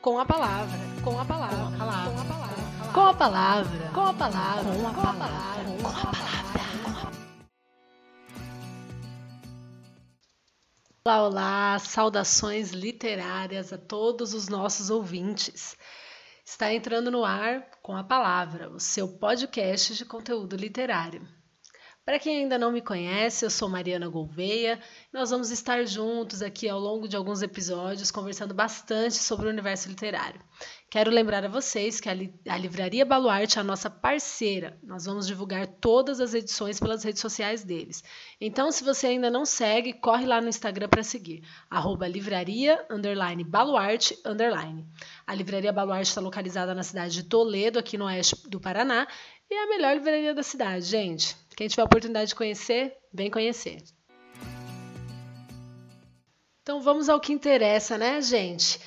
Com 0.00 0.18
a 0.18 0.24
palavra, 0.24 0.78
com 1.04 1.20
a 1.20 1.24
palavra, 1.26 1.76
com 1.76 1.82
a 1.82 1.86
palavra, 1.86 2.14
com 2.94 3.00
a 3.00 3.12
palavra, 3.14 3.90
com 3.92 4.00
a 4.00 4.14
palavra, 4.14 4.72
com 4.72 4.88
a 4.88 4.94
palavra, 4.94 5.72
com 5.82 5.88
a 5.88 5.92
palavra. 5.92 6.30
Olá, 11.04 11.22
olá, 11.22 11.78
saudações 11.80 12.70
literárias 12.70 13.74
a 13.74 13.78
todos 13.78 14.32
os 14.32 14.48
nossos 14.48 14.88
ouvintes. 14.88 15.76
Está 16.46 16.72
entrando 16.72 17.10
no 17.10 17.22
ar 17.22 17.68
com 17.82 17.94
a 17.94 18.02
palavra, 18.02 18.70
o 18.70 18.80
seu 18.80 19.06
podcast 19.06 19.94
de 19.94 20.06
conteúdo 20.06 20.56
literário. 20.56 21.28
Para 22.04 22.18
quem 22.18 22.38
ainda 22.38 22.58
não 22.58 22.72
me 22.72 22.80
conhece, 22.80 23.44
eu 23.44 23.50
sou 23.50 23.68
Mariana 23.68 24.08
Gouveia. 24.08 24.80
Nós 25.12 25.30
vamos 25.30 25.50
estar 25.50 25.84
juntos 25.84 26.42
aqui 26.42 26.68
ao 26.68 26.80
longo 26.80 27.06
de 27.06 27.14
alguns 27.14 27.42
episódios 27.42 28.10
conversando 28.10 28.54
bastante 28.54 29.16
sobre 29.16 29.46
o 29.46 29.50
universo 29.50 29.88
literário. 29.88 30.40
Quero 30.90 31.08
lembrar 31.08 31.44
a 31.44 31.48
vocês 31.48 32.00
que 32.00 32.08
a, 32.08 32.14
li 32.14 32.34
a 32.48 32.56
Livraria 32.56 33.04
Baluarte 33.04 33.58
é 33.58 33.60
a 33.60 33.64
nossa 33.64 33.88
parceira. 33.88 34.76
Nós 34.82 35.04
vamos 35.04 35.24
divulgar 35.24 35.66
todas 35.66 36.20
as 36.20 36.34
edições 36.34 36.80
pelas 36.80 37.04
redes 37.04 37.20
sociais 37.20 37.62
deles. 37.62 38.02
Então, 38.40 38.72
se 38.72 38.82
você 38.82 39.06
ainda 39.06 39.30
não 39.30 39.44
segue, 39.44 39.92
corre 39.92 40.26
lá 40.26 40.40
no 40.40 40.48
Instagram 40.48 40.88
para 40.88 41.04
seguir. 41.04 41.44
Arroba 41.70 42.08
livraria, 42.08 42.84
underline, 42.90 43.44
baluarte, 43.44 44.18
underline. 44.26 44.84
A 45.24 45.32
Livraria 45.32 45.72
Baluarte 45.72 46.08
está 46.08 46.20
localizada 46.20 46.74
na 46.74 46.82
cidade 46.82 47.14
de 47.14 47.22
Toledo, 47.22 47.78
aqui 47.78 47.96
no 47.96 48.06
oeste 48.06 48.48
do 48.48 48.58
Paraná, 48.58 49.06
e 49.50 49.54
é 49.54 49.64
a 49.64 49.66
melhor 49.66 49.94
livraria 49.94 50.32
da 50.32 50.42
cidade, 50.42 50.84
gente. 50.84 51.36
Quem 51.56 51.66
tiver 51.66 51.82
a 51.82 51.86
oportunidade 51.86 52.28
de 52.28 52.34
conhecer, 52.34 52.96
vem 53.12 53.28
conhecer. 53.28 53.82
Então 56.62 56.80
vamos 56.80 57.08
ao 57.08 57.18
que 57.18 57.32
interessa, 57.32 57.98
né, 57.98 58.22
gente? 58.22 58.80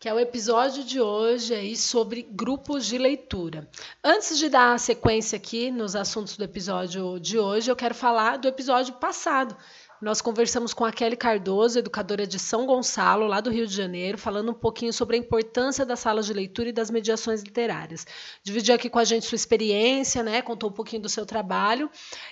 Que 0.00 0.08
é 0.08 0.14
o 0.14 0.20
episódio 0.20 0.84
de 0.84 1.00
hoje 1.00 1.52
aí 1.52 1.76
sobre 1.76 2.22
grupos 2.22 2.86
de 2.86 2.96
leitura. 2.96 3.68
Antes 4.02 4.38
de 4.38 4.48
dar 4.48 4.74
a 4.74 4.78
sequência 4.78 5.34
aqui 5.34 5.72
nos 5.72 5.96
assuntos 5.96 6.36
do 6.36 6.44
episódio 6.44 7.18
de 7.18 7.36
hoje, 7.36 7.68
eu 7.68 7.74
quero 7.74 7.96
falar 7.96 8.36
do 8.36 8.46
episódio 8.46 8.94
passado, 8.94 9.56
nós 10.00 10.20
conversamos 10.20 10.72
com 10.72 10.84
a 10.84 10.92
Kelly 10.92 11.16
Cardoso, 11.16 11.80
educadora 11.80 12.24
de 12.24 12.38
São 12.38 12.64
Gonçalo, 12.64 13.26
lá 13.26 13.40
do 13.40 13.50
Rio 13.50 13.66
de 13.66 13.74
Janeiro, 13.74 14.16
falando 14.16 14.52
um 14.52 14.54
pouquinho 14.54 14.92
sobre 14.92 15.16
a 15.16 15.18
importância 15.18 15.84
das 15.84 15.98
salas 15.98 16.26
de 16.26 16.32
leitura 16.32 16.68
e 16.68 16.72
das 16.72 16.88
mediações 16.88 17.42
literárias. 17.42 18.06
Dividiu 18.44 18.76
aqui 18.76 18.88
com 18.88 19.00
a 19.00 19.04
gente 19.04 19.26
sua 19.26 19.34
experiência, 19.34 20.22
né? 20.22 20.40
Contou 20.40 20.70
um 20.70 20.72
pouquinho 20.72 21.02
do 21.02 21.08
seu 21.08 21.26
trabalho. 21.26 21.90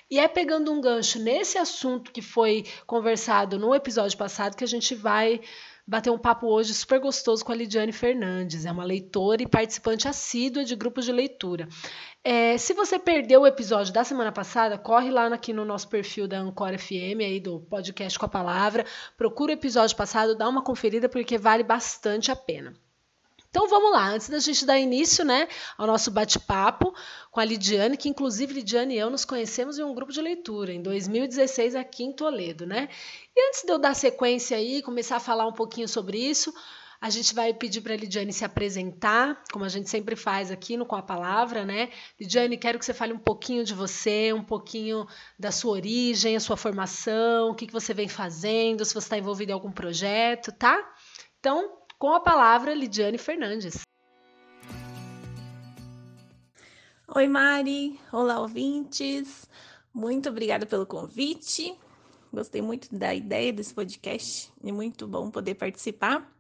E 0.08 0.20
é 0.20 0.28
pegando 0.28 0.70
um 0.70 0.80
gancho 0.80 1.18
nesse 1.18 1.58
assunto 1.58 2.12
que 2.12 2.22
foi 2.22 2.64
conversado 2.86 3.58
no 3.58 3.74
episódio 3.74 4.16
passado 4.16 4.56
que 4.56 4.62
a 4.62 4.68
gente 4.68 4.94
vai 4.94 5.40
bater 5.86 6.10
um 6.10 6.18
papo 6.18 6.48
hoje 6.48 6.74
super 6.74 6.98
gostoso 6.98 7.44
com 7.44 7.52
a 7.52 7.54
Lidiane 7.54 7.92
Fernandes. 7.92 8.66
É 8.66 8.72
uma 8.72 8.84
leitora 8.84 9.42
e 9.42 9.46
participante 9.46 10.08
assídua 10.08 10.64
de 10.64 10.74
grupos 10.74 11.04
de 11.04 11.12
leitura. 11.12 11.68
É, 12.24 12.58
se 12.58 12.74
você 12.74 12.98
perdeu 12.98 13.42
o 13.42 13.46
episódio 13.46 13.92
da 13.92 14.02
semana 14.02 14.32
passada, 14.32 14.76
corre 14.76 15.10
lá 15.10 15.26
aqui 15.28 15.52
no 15.52 15.64
nosso 15.64 15.88
perfil 15.88 16.26
da 16.26 16.38
Ancora 16.38 16.78
FM, 16.78 17.20
aí 17.20 17.38
do 17.38 17.60
podcast 17.60 18.18
com 18.18 18.26
a 18.26 18.28
palavra, 18.28 18.84
procura 19.16 19.52
o 19.52 19.54
episódio 19.54 19.96
passado, 19.96 20.36
dá 20.36 20.48
uma 20.48 20.62
conferida 20.62 21.08
porque 21.08 21.38
vale 21.38 21.62
bastante 21.62 22.30
a 22.30 22.36
pena. 22.36 22.74
Então 23.56 23.66
vamos 23.68 23.90
lá, 23.90 24.10
antes 24.10 24.28
da 24.28 24.38
gente 24.38 24.66
dar 24.66 24.78
início 24.78 25.24
né, 25.24 25.48
ao 25.78 25.86
nosso 25.86 26.10
bate-papo 26.10 26.94
com 27.30 27.40
a 27.40 27.44
Lidiane, 27.44 27.96
que 27.96 28.06
inclusive 28.06 28.52
Lidiane 28.52 28.94
e 28.94 28.98
eu 28.98 29.08
nos 29.08 29.24
conhecemos 29.24 29.78
em 29.78 29.82
um 29.82 29.94
grupo 29.94 30.12
de 30.12 30.20
leitura, 30.20 30.74
em 30.74 30.82
2016, 30.82 31.74
aqui 31.74 32.04
em 32.04 32.12
Toledo, 32.12 32.66
né? 32.66 32.86
E 33.34 33.48
antes 33.48 33.62
de 33.62 33.72
eu 33.72 33.78
dar 33.78 33.94
sequência 33.94 34.58
aí, 34.58 34.82
começar 34.82 35.16
a 35.16 35.20
falar 35.20 35.46
um 35.46 35.54
pouquinho 35.54 35.88
sobre 35.88 36.18
isso, 36.18 36.52
a 37.00 37.08
gente 37.08 37.34
vai 37.34 37.54
pedir 37.54 37.80
para 37.80 37.94
a 37.94 37.96
Lidiane 37.96 38.30
se 38.30 38.44
apresentar, 38.44 39.42
como 39.50 39.64
a 39.64 39.70
gente 39.70 39.88
sempre 39.88 40.16
faz 40.16 40.50
aqui 40.50 40.76
no 40.76 40.84
Com 40.84 40.96
a 40.96 41.02
Palavra, 41.02 41.64
né? 41.64 41.88
Lidiane, 42.20 42.58
quero 42.58 42.78
que 42.78 42.84
você 42.84 42.92
fale 42.92 43.14
um 43.14 43.18
pouquinho 43.18 43.64
de 43.64 43.72
você, 43.72 44.34
um 44.34 44.44
pouquinho 44.44 45.06
da 45.38 45.50
sua 45.50 45.72
origem, 45.72 46.36
a 46.36 46.40
sua 46.40 46.58
formação, 46.58 47.52
o 47.52 47.54
que, 47.54 47.66
que 47.66 47.72
você 47.72 47.94
vem 47.94 48.06
fazendo, 48.06 48.84
se 48.84 48.92
você 48.92 49.06
está 49.06 49.16
envolvido 49.16 49.50
em 49.50 49.54
algum 49.54 49.72
projeto, 49.72 50.52
tá? 50.52 50.78
Então, 51.40 51.85
com 51.98 52.12
a 52.12 52.20
palavra, 52.20 52.74
Lidiane 52.74 53.18
Fernandes. 53.18 53.82
Oi, 57.14 57.26
Mari. 57.26 57.98
Olá, 58.12 58.40
ouvintes. 58.40 59.48
Muito 59.94 60.28
obrigada 60.28 60.66
pelo 60.66 60.84
convite. 60.84 61.74
Gostei 62.32 62.60
muito 62.60 62.94
da 62.94 63.14
ideia 63.14 63.52
desse 63.52 63.72
podcast 63.72 64.52
e 64.62 64.70
muito 64.70 65.06
bom 65.06 65.30
poder 65.30 65.54
participar. 65.54 66.30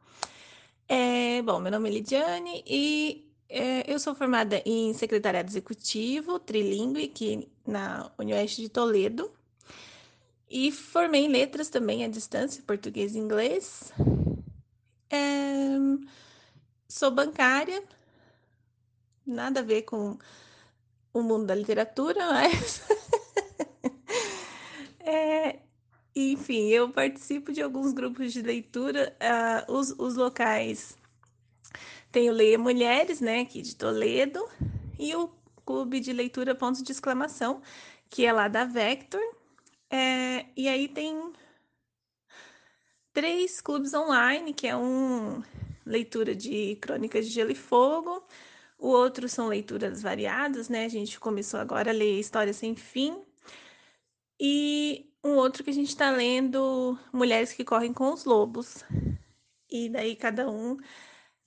É, 0.88 1.40
bom, 1.42 1.58
meu 1.58 1.72
nome 1.72 1.88
é 1.88 1.92
Lidiane 1.92 2.62
e 2.66 3.26
é, 3.48 3.90
eu 3.90 3.98
sou 3.98 4.14
formada 4.14 4.62
em 4.66 4.92
secretariado 4.92 5.48
executivo 5.48 6.38
trilingue 6.38 7.04
aqui 7.04 7.48
na 7.66 8.10
Unioeste 8.18 8.60
de 8.60 8.68
Toledo 8.68 9.32
e 10.50 10.70
formei 10.70 11.24
em 11.24 11.28
letras 11.28 11.70
também 11.70 12.04
à 12.04 12.08
distância, 12.08 12.62
português 12.66 13.14
e 13.14 13.18
inglês. 13.18 13.92
É, 15.10 15.76
sou 16.88 17.10
bancária, 17.10 17.82
nada 19.26 19.60
a 19.60 19.62
ver 19.62 19.82
com 19.82 20.18
o 21.12 21.22
mundo 21.22 21.46
da 21.46 21.54
literatura, 21.54 22.26
mas. 22.32 22.82
é, 25.00 25.60
enfim, 26.14 26.68
eu 26.68 26.90
participo 26.90 27.52
de 27.52 27.62
alguns 27.62 27.92
grupos 27.92 28.32
de 28.32 28.42
leitura. 28.42 29.16
Uh, 29.20 29.72
os, 29.72 29.90
os 29.98 30.16
locais 30.16 30.96
tem 32.10 32.30
o 32.30 32.32
Leia 32.32 32.58
Mulheres, 32.58 33.20
né, 33.20 33.40
aqui 33.40 33.60
de 33.60 33.76
Toledo, 33.76 34.42
e 34.98 35.14
o 35.14 35.30
Clube 35.66 36.00
de 36.00 36.12
Leitura 36.12 36.54
Pontos 36.54 36.82
de 36.82 36.90
Exclamação, 36.90 37.60
que 38.08 38.24
é 38.24 38.32
lá 38.32 38.48
da 38.48 38.64
Vector. 38.64 39.20
É, 39.90 40.46
e 40.56 40.68
aí 40.68 40.88
tem 40.88 41.32
três 43.16 43.62
clubes 43.62 43.94
online, 43.94 44.52
que 44.52 44.66
é 44.66 44.76
um 44.76 45.42
leitura 45.86 46.36
de 46.36 46.76
crônicas 46.82 47.26
de 47.26 47.32
gelo 47.32 47.50
e 47.50 47.54
fogo, 47.54 48.22
o 48.78 48.88
outro 48.88 49.26
são 49.26 49.48
leituras 49.48 50.02
variadas, 50.02 50.68
né? 50.68 50.84
A 50.84 50.90
gente 50.90 51.18
começou 51.18 51.58
agora 51.58 51.90
a 51.90 51.94
ler 51.94 52.20
História 52.20 52.52
Sem 52.52 52.76
Fim. 52.76 53.18
E 54.38 55.10
um 55.24 55.30
outro 55.36 55.64
que 55.64 55.70
a 55.70 55.72
gente 55.72 55.88
está 55.88 56.10
lendo 56.10 56.98
Mulheres 57.10 57.54
que 57.54 57.64
Correm 57.64 57.94
com 57.94 58.12
os 58.12 58.26
Lobos. 58.26 58.84
E 59.70 59.88
daí 59.88 60.14
cada 60.14 60.50
um 60.50 60.76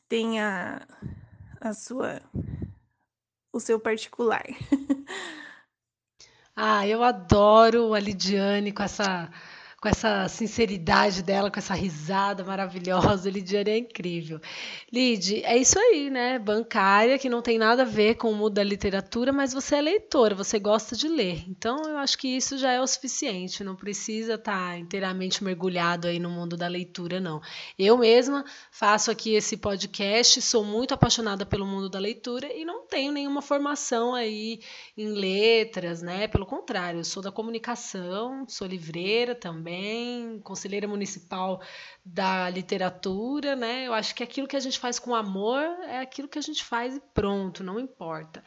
tem 0.07 0.40
a, 0.40 0.81
a 1.62 1.72
sua 1.75 2.19
o 3.53 3.59
seu 3.59 3.80
particular. 3.80 4.44
ah, 6.56 6.88
eu 6.88 7.03
adoro 7.03 7.94
a 7.94 8.00
Lidiane 8.00 8.72
com 8.72 8.81
essa 8.81 9.30
com 9.81 9.88
essa 9.88 10.28
sinceridade 10.28 11.23
dela, 11.23 11.50
com 11.50 11.57
essa 11.57 11.73
risada 11.73 12.44
maravilhosa. 12.44 13.29
Lidiane 13.29 13.69
é 13.72 13.78
incrível. 13.78 14.41
Lid, 14.91 15.41
é 15.45 15.57
isso 15.57 15.79
aí, 15.79 16.09
né? 16.09 16.38
Bancária, 16.38 17.17
que 17.17 17.29
não 17.29 17.41
tem 17.41 17.57
nada 17.57 17.84
a 17.84 17.85
ver 17.85 18.16
com 18.16 18.29
o 18.29 18.35
mundo 18.35 18.56
da 18.56 18.63
literatura, 18.63 19.31
mas 19.31 19.53
você 19.53 19.75
é 19.75 19.81
leitora, 19.81 20.35
você 20.35 20.59
gosta 20.59 20.95
de 20.95 21.07
ler. 21.07 21.45
Então, 21.47 21.81
eu 21.88 21.97
acho 21.97 22.18
que 22.18 22.28
isso 22.28 22.57
já 22.57 22.72
é 22.72 22.81
o 22.81 22.88
suficiente. 22.88 23.63
Não 23.63 23.75
precisa 23.75 24.34
estar 24.34 24.78
inteiramente 24.78 25.44
mergulhado 25.44 26.07
aí 26.07 26.19
no 26.19 26.29
mundo 26.29 26.57
da 26.57 26.68
leitura, 26.68 27.22
não. 27.22 27.41
Eu 27.78 27.97
mesma 27.97 28.44
faço 28.72 29.09
aqui 29.09 29.34
esse 29.35 29.56
podcast, 29.56 30.41
sou 30.41 30.66
muito 30.66 30.94
apaixonada 30.94 31.45
pelo 31.45 31.66
mundo 31.66 31.89
da 31.89 32.00
leitura 32.00 32.51
e 32.53 32.66
não 32.66 32.85
tenho 32.85 33.13
nenhuma 33.13 33.41
formação 33.41 34.13
aí 34.13 34.59
em 34.97 35.07
letras, 35.07 36.01
né? 36.01 36.28
Pelo 36.28 36.45
contrário, 36.45 37.00
eu 37.00 37.06
sou 37.06 37.23
da 37.23 37.31
comunicação, 37.31 38.45
sou 38.47 38.68
livreira 38.68 39.34
também 39.35 39.69
também, 39.69 40.40
conselheira 40.40 40.88
municipal 40.88 41.62
da 42.03 42.50
literatura, 42.50 43.56
né? 43.56 43.85
Eu 43.85 43.94
acho 43.94 44.16
que 44.16 44.24
aquilo 44.24 44.47
que 44.47 44.56
a 44.56 44.59
gente 44.59 44.80
faz 44.80 44.97
com 44.97 45.13
amor 45.13 45.62
é 45.88 46.00
aquilo 46.00 46.27
que 46.27 46.39
a 46.39 46.42
gente 46.42 46.63
faz 46.63 46.95
e 46.95 47.00
pronto, 47.13 47.63
não 47.63 47.80
importa. 47.80 48.44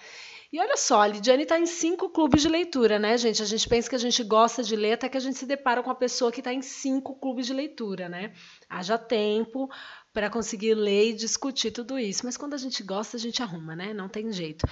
E 0.53 0.59
olha 0.59 0.77
só, 0.77 1.01
a 1.01 1.07
Lidiane 1.07 1.45
está 1.45 1.59
em 1.59 1.67
cinco 1.67 2.11
clubes 2.11 2.43
de 2.43 2.49
leitura, 2.49 2.99
né, 2.99 3.17
gente? 3.17 3.41
A 3.41 3.47
gente 3.47 3.69
pensa 3.69 3.89
que 3.89 3.95
a 3.95 3.99
gente 3.99 4.23
gosta 4.25 4.63
de 4.65 4.75
ler 4.75 4.95
até 4.95 5.09
que 5.09 5.17
a 5.17 5.21
gente 5.21 5.39
se 5.39 5.47
depara 5.47 5.83
com 5.83 5.91
a 5.91 5.95
pessoa 5.95 6.33
que 6.33 6.41
está 6.41 6.53
em 6.53 6.63
cinco 6.63 7.15
clubes 7.15 7.47
de 7.47 7.53
leitura, 7.53 8.09
né? 8.09 8.33
Haja 8.69 8.99
tempo 8.99 9.71
para 10.13 10.29
conseguir 10.29 10.75
ler 10.75 11.11
e 11.11 11.13
discutir 11.15 11.71
tudo 11.71 11.99
isso. 11.99 12.23
Mas 12.25 12.37
quando 12.37 12.55
a 12.55 12.59
gente 12.59 12.83
gosta, 12.83 13.17
a 13.17 13.21
gente 13.21 13.43
arruma, 13.43 13.77
né? 13.77 13.95
Não 13.95 14.09
tem 14.09 14.31
jeito. 14.33 14.67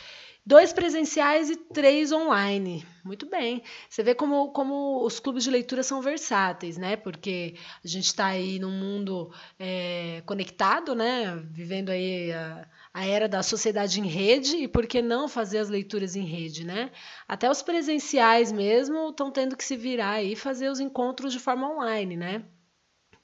Dois 0.44 0.72
presenciais 0.72 1.50
e 1.50 1.56
três 1.56 2.10
online. 2.12 2.84
Muito 3.04 3.26
bem. 3.26 3.62
Você 3.88 4.02
vê 4.02 4.14
como, 4.14 4.50
como 4.52 5.04
os 5.04 5.20
clubes 5.20 5.44
de 5.44 5.50
leitura 5.50 5.82
são 5.82 6.00
versáteis, 6.00 6.78
né? 6.78 6.96
Porque 6.96 7.54
a 7.84 7.86
gente 7.86 8.06
está 8.06 8.26
aí 8.26 8.58
num 8.58 8.70
mundo 8.70 9.32
é, 9.58 10.22
conectado, 10.24 10.94
né? 10.94 11.36
Vivendo 11.50 11.90
aí 11.90 12.32
a, 12.32 12.66
a, 12.92 13.04
era 13.04 13.28
da 13.28 13.42
sociedade 13.42 14.00
em 14.00 14.06
rede, 14.06 14.56
e 14.56 14.68
por 14.68 14.86
que 14.86 15.02
não 15.02 15.28
fazer 15.28 15.58
as 15.58 15.68
leituras 15.68 16.16
em 16.16 16.24
rede, 16.24 16.64
né? 16.64 16.90
Até 17.28 17.50
os 17.50 17.60
presenciais 17.62 18.50
mesmo 18.50 19.10
estão 19.10 19.30
tendo 19.30 19.56
que 19.56 19.64
se 19.64 19.76
virar 19.76 20.12
aí 20.12 20.32
e 20.32 20.36
fazer 20.36 20.70
os 20.70 20.80
encontros 20.80 21.32
de 21.32 21.38
forma 21.38 21.68
online, 21.68 22.16
né? 22.16 22.44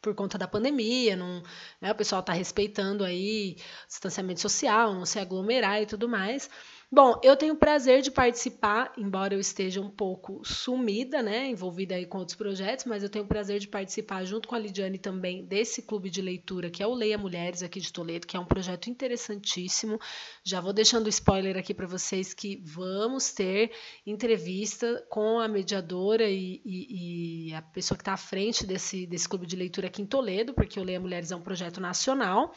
por 0.07 0.15
conta 0.15 0.39
da 0.39 0.47
pandemia, 0.47 1.17
não, 1.17 1.43
né, 1.81 1.91
o 1.91 1.95
pessoal 1.97 2.21
está 2.21 2.33
respeitando 2.33 3.03
aí 3.03 3.57
distanciamento 3.89 4.41
social, 4.41 4.95
não 4.95 5.05
se 5.05 5.19
aglomerar 5.19 5.83
e 5.83 5.87
tudo 5.87 6.09
mais. 6.09 6.49
Bom, 6.89 7.21
eu 7.21 7.37
tenho 7.37 7.55
o 7.55 7.59
prazer 7.59 8.01
de 8.01 8.13
participar, 8.13 8.93
embora 8.97 9.35
eu 9.35 9.41
esteja 9.41 9.81
um 9.81 9.91
pouco 9.91 10.41
sumida, 10.45 11.21
né, 11.21 11.49
envolvida 11.49 11.97
aí 11.97 12.07
com 12.07 12.19
outros 12.19 12.37
projetos, 12.37 12.85
mas 12.85 13.03
eu 13.03 13.09
tenho 13.09 13.25
o 13.25 13.29
prazer 13.29 13.59
de 13.59 13.67
participar 13.67 14.25
junto 14.25 14.47
com 14.47 14.55
a 14.55 14.59
Lidiane 14.59 14.97
também 14.97 15.45
desse 15.45 15.83
clube 15.83 16.09
de 16.09 16.23
leitura 16.23 16.71
que 16.71 16.85
é 16.85 16.87
o 16.87 16.95
Leia 16.95 17.19
Mulheres 17.19 17.65
aqui 17.65 17.81
de 17.81 17.93
Toledo, 17.93 18.25
que 18.25 18.37
é 18.37 18.41
um 18.41 18.45
projeto 18.45 18.89
interessantíssimo. 18.89 19.99
Já 20.45 20.61
vou 20.61 20.73
deixando 20.73 21.09
spoiler 21.09 21.57
aqui 21.57 21.75
para 21.75 21.89
vocês 21.89 22.33
que 22.33 22.63
vamos 22.65 23.33
ter 23.33 23.73
entrevista 24.07 25.05
com 25.11 25.41
a 25.41 25.49
mediadora 25.49 26.31
e, 26.31 26.63
e, 26.65 27.49
e 27.49 27.55
a 27.55 27.63
pessoa 27.63 27.99
que 27.99 28.03
está 28.03 28.13
à 28.13 28.17
frente 28.17 28.65
desse, 28.65 29.09
desse 29.09 29.29
clube 29.29 29.45
de 29.45 29.57
leitura 29.57 29.89
aqui 29.89 30.03
em 30.03 30.07
Toledo, 30.07 30.55
porque 30.55 30.79
o 30.79 30.85
Leia 30.85 31.01
Mulheres 31.01 31.33
é 31.33 31.37
um 31.37 31.43
projeto 31.43 31.81
nacional. 31.81 32.55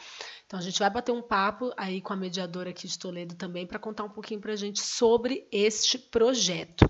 Então 0.49 0.57
a 0.57 0.63
gente 0.63 0.79
vai 0.79 0.89
bater 0.89 1.11
um 1.11 1.21
papo 1.21 1.71
aí 1.77 2.01
com 2.01 2.11
a 2.11 2.15
mediadora 2.15 2.71
aqui 2.71 2.87
de 2.87 2.97
Toledo 2.97 3.35
também 3.35 3.67
para 3.67 3.77
contar 3.77 4.03
um 4.03 4.09
pouquinho 4.09 4.41
para 4.41 4.53
a 4.53 4.55
gente 4.55 4.81
sobre 4.81 5.47
este 5.51 5.99
projeto. 5.99 6.89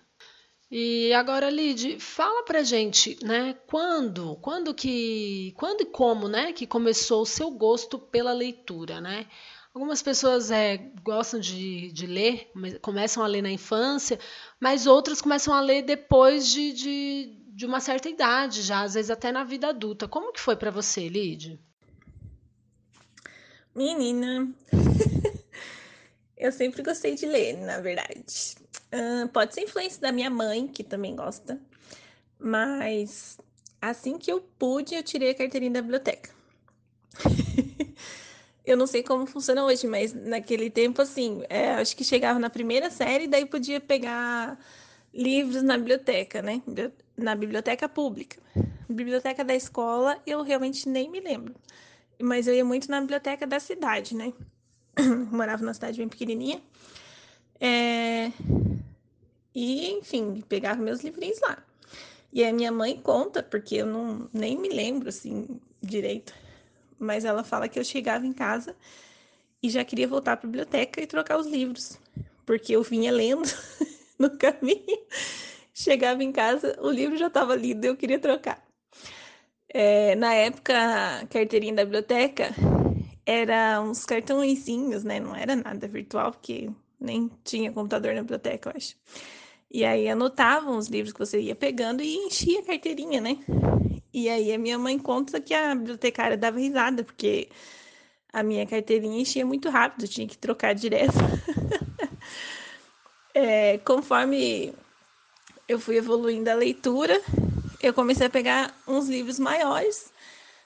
E 0.71 1.11
agora, 1.11 1.49
Lid, 1.49 1.99
fala 1.99 2.43
pra 2.43 2.63
gente, 2.63 3.19
né? 3.21 3.57
Quando, 3.67 4.37
quando 4.37 4.73
que, 4.73 5.53
quando 5.57 5.81
e 5.81 5.85
como, 5.87 6.29
né? 6.29 6.53
Que 6.53 6.65
começou 6.65 7.23
o 7.23 7.25
seu 7.25 7.51
gosto 7.51 7.99
pela 7.99 8.31
leitura, 8.31 9.01
né? 9.01 9.27
Algumas 9.73 10.01
pessoas 10.01 10.51
é, 10.51 10.77
gostam 11.03 11.37
de, 11.37 11.91
de 11.91 12.07
ler, 12.07 12.49
começam 12.81 13.21
a 13.21 13.27
ler 13.27 13.41
na 13.41 13.51
infância, 13.51 14.17
mas 14.57 14.87
outras 14.87 15.21
começam 15.21 15.53
a 15.53 15.59
ler 15.59 15.81
depois 15.81 16.47
de, 16.47 16.71
de, 16.71 17.43
de 17.49 17.65
uma 17.65 17.81
certa 17.81 18.07
idade, 18.07 18.61
já 18.61 18.83
às 18.83 18.93
vezes 18.93 19.11
até 19.11 19.33
na 19.33 19.43
vida 19.43 19.67
adulta. 19.67 20.07
Como 20.07 20.31
que 20.31 20.39
foi 20.39 20.55
para 20.55 20.71
você, 20.71 21.09
Lid? 21.09 21.59
Menina, 23.79 24.53
eu 26.37 26.51
sempre 26.51 26.83
gostei 26.83 27.15
de 27.15 27.25
ler, 27.25 27.55
na 27.59 27.79
verdade. 27.79 28.57
Uh, 28.93 29.25
pode 29.29 29.53
ser 29.53 29.61
influência 29.61 30.01
da 30.01 30.11
minha 30.11 30.29
mãe, 30.29 30.67
que 30.67 30.83
também 30.83 31.15
gosta, 31.15 31.57
mas 32.37 33.37
assim 33.81 34.17
que 34.17 34.29
eu 34.29 34.41
pude, 34.59 34.95
eu 34.95 35.01
tirei 35.01 35.29
a 35.29 35.33
carteirinha 35.33 35.71
da 35.71 35.81
biblioteca. 35.81 36.29
eu 38.65 38.75
não 38.75 38.85
sei 38.85 39.01
como 39.01 39.25
funciona 39.25 39.63
hoje, 39.63 39.87
mas 39.87 40.11
naquele 40.11 40.69
tempo, 40.69 41.01
assim, 41.01 41.41
é, 41.47 41.75
acho 41.75 41.95
que 41.95 42.03
chegava 42.03 42.37
na 42.37 42.49
primeira 42.49 42.89
série, 42.89 43.27
daí 43.27 43.45
podia 43.45 43.79
pegar 43.79 44.59
livros 45.13 45.63
na 45.63 45.77
biblioteca, 45.77 46.41
né? 46.41 46.61
Na 47.15 47.33
biblioteca 47.33 47.87
pública. 47.87 48.41
Biblioteca 48.89 49.41
da 49.41 49.55
escola, 49.55 50.21
eu 50.27 50.41
realmente 50.41 50.89
nem 50.89 51.09
me 51.09 51.21
lembro 51.21 51.55
mas 52.21 52.47
eu 52.47 52.53
ia 52.53 52.65
muito 52.65 52.89
na 52.89 53.01
biblioteca 53.01 53.47
da 53.47 53.59
cidade, 53.59 54.15
né? 54.15 54.33
Morava 55.31 55.61
numa 55.61 55.73
cidade 55.73 55.97
bem 55.97 56.09
pequenininha. 56.09 56.61
É... 57.59 58.31
E, 59.53 59.91
enfim, 59.91 60.43
pegava 60.47 60.81
meus 60.81 61.01
livrinhos 61.01 61.39
lá. 61.41 61.57
E 62.31 62.43
a 62.43 62.53
minha 62.53 62.71
mãe 62.71 62.99
conta, 63.01 63.41
porque 63.41 63.75
eu 63.75 63.85
não 63.85 64.29
nem 64.31 64.57
me 64.57 64.69
lembro 64.69 65.09
assim 65.09 65.59
direito, 65.81 66.33
mas 66.99 67.25
ela 67.25 67.43
fala 67.43 67.67
que 67.67 67.79
eu 67.79 67.83
chegava 67.83 68.25
em 68.25 68.33
casa 68.33 68.75
e 69.63 69.69
já 69.69 69.83
queria 69.83 70.07
voltar 70.07 70.37
para 70.37 70.47
a 70.47 70.51
biblioteca 70.51 71.01
e 71.01 71.07
trocar 71.07 71.37
os 71.39 71.47
livros, 71.47 71.97
porque 72.45 72.75
eu 72.75 72.83
vinha 72.83 73.11
lendo 73.11 73.49
no 74.19 74.29
caminho. 74.37 74.99
Chegava 75.73 76.23
em 76.23 76.31
casa, 76.31 76.77
o 76.81 76.89
livro 76.89 77.17
já 77.17 77.27
estava 77.27 77.55
lido 77.55 77.85
e 77.85 77.87
eu 77.87 77.95
queria 77.95 78.19
trocar. 78.19 78.63
É, 79.71 80.15
na 80.15 80.33
época, 80.33 80.73
a 81.21 81.27
carteirinha 81.27 81.73
da 81.73 81.85
biblioteca 81.85 82.49
era 83.25 83.79
uns 83.81 84.05
cartõezinhos, 84.05 85.03
né? 85.03 85.19
Não 85.19 85.35
era 85.35 85.55
nada 85.55 85.87
virtual, 85.87 86.31
porque 86.31 86.69
nem 86.99 87.29
tinha 87.43 87.71
computador 87.71 88.15
na 88.15 88.21
biblioteca, 88.21 88.69
eu 88.69 88.73
acho. 88.75 88.95
E 89.71 89.85
aí 89.85 90.09
anotavam 90.09 90.77
os 90.77 90.87
livros 90.87 91.13
que 91.13 91.19
você 91.19 91.39
ia 91.39 91.55
pegando 91.55 92.01
e 92.01 92.15
enchia 92.15 92.59
a 92.61 92.65
carteirinha, 92.65 93.21
né? 93.21 93.37
E 94.11 94.27
aí 94.27 94.51
a 94.51 94.57
minha 94.57 94.79
mãe 94.79 94.97
conta 94.97 95.39
que 95.39 95.53
a 95.53 95.75
bibliotecária 95.75 96.35
dava 96.35 96.57
risada, 96.57 97.03
porque 97.03 97.49
a 98.33 98.41
minha 98.41 98.65
carteirinha 98.65 99.21
enchia 99.21 99.45
muito 99.45 99.69
rápido, 99.69 100.07
tinha 100.07 100.27
que 100.27 100.37
trocar 100.37 100.73
direto. 100.73 101.13
é, 103.35 103.77
conforme 103.79 104.73
eu 105.67 105.79
fui 105.79 105.97
evoluindo 105.97 106.49
a 106.49 106.55
leitura, 106.55 107.21
eu 107.81 107.93
comecei 107.93 108.27
a 108.27 108.29
pegar 108.29 108.75
uns 108.87 109.07
livros 109.07 109.39
maiores 109.39 110.11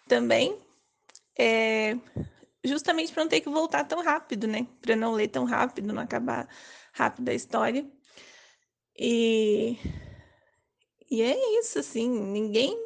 também, 0.08 0.58
é, 1.38 1.98
justamente 2.64 3.12
para 3.12 3.24
não 3.24 3.30
ter 3.30 3.42
que 3.42 3.50
voltar 3.50 3.84
tão 3.86 4.04
rápido, 4.04 4.48
né? 4.48 4.68
Para 4.82 4.96
não 4.96 5.14
ler 5.14 5.28
tão 5.28 5.46
rápido, 5.46 5.94
não 5.94 6.02
acabar 6.02 6.48
rápido 6.92 7.30
a 7.30 7.34
história. 7.34 7.86
E, 8.98 9.78
e 11.10 11.22
é 11.22 11.60
isso, 11.60 11.80
assim, 11.80 12.10
ninguém 12.10 12.78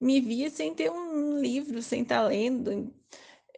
me 0.00 0.20
via 0.20 0.50
sem 0.50 0.74
ter 0.74 0.90
um 0.90 1.38
livro, 1.38 1.82
sem 1.82 2.02
estar 2.02 2.22
tá 2.22 2.28
lendo. 2.28 2.92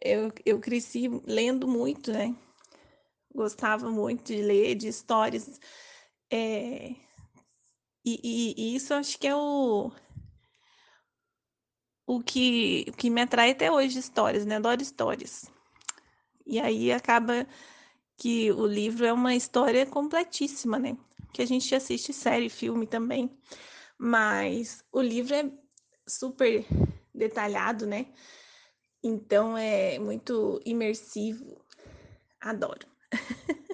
Eu, 0.01 0.31
eu 0.45 0.59
cresci 0.59 1.09
lendo 1.25 1.67
muito, 1.67 2.11
né? 2.11 2.35
Gostava 3.33 3.89
muito 3.89 4.25
de 4.25 4.41
ler, 4.41 4.75
de 4.75 4.87
histórias. 4.87 5.59
É, 6.31 6.95
e, 8.05 8.19
e, 8.23 8.53
e, 8.57 8.75
isso 8.75 8.93
acho 8.93 9.17
que 9.17 9.27
é 9.27 9.35
o, 9.35 9.91
o 12.05 12.21
que, 12.21 12.85
o 12.89 12.93
que 12.93 13.09
me 13.09 13.21
atrai 13.21 13.51
até 13.51 13.71
hoje 13.71 13.99
histórias, 13.99 14.45
né? 14.45 14.57
Adoro 14.57 14.81
histórias. 14.81 15.45
E 16.45 16.59
aí 16.59 16.91
acaba 16.91 17.47
que 18.17 18.51
o 18.51 18.65
livro 18.65 19.05
é 19.05 19.11
uma 19.13 19.35
história 19.35 19.85
completíssima, 19.85 20.77
né? 20.77 20.97
Que 21.33 21.41
a 21.41 21.47
gente 21.47 21.73
assiste 21.73 22.13
série, 22.13 22.49
filme 22.49 22.85
também. 22.85 23.29
Mas 23.97 24.83
o 24.91 25.01
livro 25.01 25.33
é 25.33 25.51
super 26.07 26.65
detalhado, 27.13 27.85
né? 27.85 28.07
Então 29.03 29.57
é 29.57 29.99
muito 29.99 30.61
imersivo. 30.65 31.61
Adoro. 32.39 32.87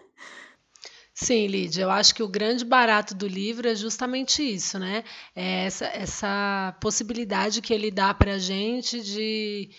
Sim, 1.24 1.46
Lídia, 1.48 1.84
eu 1.84 1.92
acho 1.92 2.16
que 2.16 2.24
o 2.24 2.28
grande 2.28 2.66
barato 2.66 3.14
do 3.14 3.28
livro 3.28 3.68
é 3.70 3.76
justamente 3.76 4.42
isso, 4.42 4.80
né? 4.80 5.04
É 5.36 5.66
essa, 5.66 5.86
essa 5.86 6.76
possibilidade 6.82 7.62
que 7.62 7.72
ele 7.74 7.92
dá 7.92 8.12
para 8.14 8.34
a 8.34 8.40
gente 8.40 9.00
de. 9.02 9.70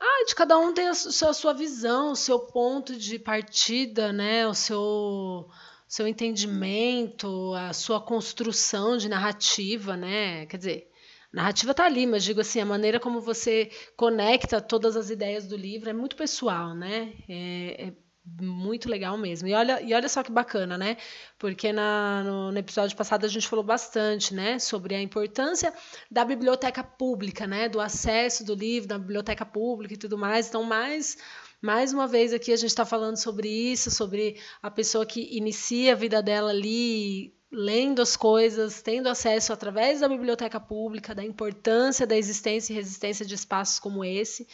Ah, 0.00 0.24
de 0.26 0.34
cada 0.34 0.58
um 0.58 0.72
ter 0.72 0.86
a 0.88 0.94
sua, 0.94 1.30
a 1.30 1.34
sua 1.34 1.52
visão, 1.54 2.12
o 2.12 2.16
seu 2.16 2.38
ponto 2.40 2.96
de 2.96 3.18
partida, 3.18 4.12
né? 4.12 4.46
O 4.46 4.54
seu, 4.54 5.48
seu 5.86 6.06
entendimento, 6.08 7.52
a 7.54 7.72
sua 7.74 8.00
construção 8.00 8.96
de 8.96 9.08
narrativa, 9.08 9.96
né? 9.98 10.46
Quer 10.46 10.56
dizer, 10.56 10.90
narrativa 11.32 11.72
está 11.72 11.84
ali, 11.84 12.06
mas 12.06 12.24
digo 12.24 12.40
assim, 12.40 12.60
a 12.60 12.66
maneira 12.66 12.98
como 13.00 13.20
você 13.20 13.70
conecta 13.96 14.60
todas 14.62 14.96
as 14.96 15.10
ideias 15.10 15.46
do 15.46 15.56
livro 15.56 15.90
é 15.90 15.92
muito 15.92 16.16
pessoal, 16.16 16.74
né? 16.74 17.12
É, 17.28 17.88
é 17.88 18.03
muito 18.40 18.88
legal 18.88 19.18
mesmo. 19.18 19.46
E 19.48 19.54
olha, 19.54 19.82
e 19.82 19.92
olha 19.92 20.08
só 20.08 20.22
que 20.22 20.32
bacana, 20.32 20.78
né? 20.78 20.96
Porque 21.38 21.72
na, 21.72 22.22
no, 22.24 22.52
no, 22.52 22.58
episódio 22.58 22.96
passado 22.96 23.24
a 23.24 23.28
gente 23.28 23.46
falou 23.46 23.64
bastante, 23.64 24.34
né? 24.34 24.58
Sobre 24.58 24.94
a 24.94 25.02
importância 25.02 25.72
da 26.10 26.24
biblioteca 26.24 26.82
pública, 26.82 27.46
né? 27.46 27.68
Do 27.68 27.80
acesso 27.80 28.44
do 28.44 28.54
livro, 28.54 28.88
da 28.88 28.98
biblioteca 28.98 29.44
pública 29.44 29.94
e 29.94 29.98
tudo 29.98 30.16
mais. 30.16 30.48
Então, 30.48 30.62
mais, 30.62 31.18
mais 31.60 31.92
uma 31.92 32.06
vez 32.06 32.32
aqui 32.32 32.52
a 32.52 32.56
gente 32.56 32.70
está 32.70 32.86
falando 32.86 33.16
sobre 33.16 33.48
isso, 33.48 33.90
sobre 33.90 34.40
a 34.62 34.70
pessoa 34.70 35.04
que 35.04 35.36
inicia 35.36 35.92
a 35.92 35.96
vida 35.96 36.22
dela 36.22 36.50
ali 36.50 37.34
lendo 37.52 38.02
as 38.02 38.16
coisas, 38.16 38.82
tendo 38.82 39.08
acesso 39.08 39.52
através 39.52 40.00
da 40.00 40.08
biblioteca 40.08 40.58
pública, 40.58 41.14
da 41.14 41.24
importância 41.24 42.06
da 42.06 42.16
existência 42.16 42.72
e 42.72 42.76
resistência 42.76 43.24
de 43.24 43.34
espaços 43.34 43.78
como 43.78 44.04
esse. 44.04 44.48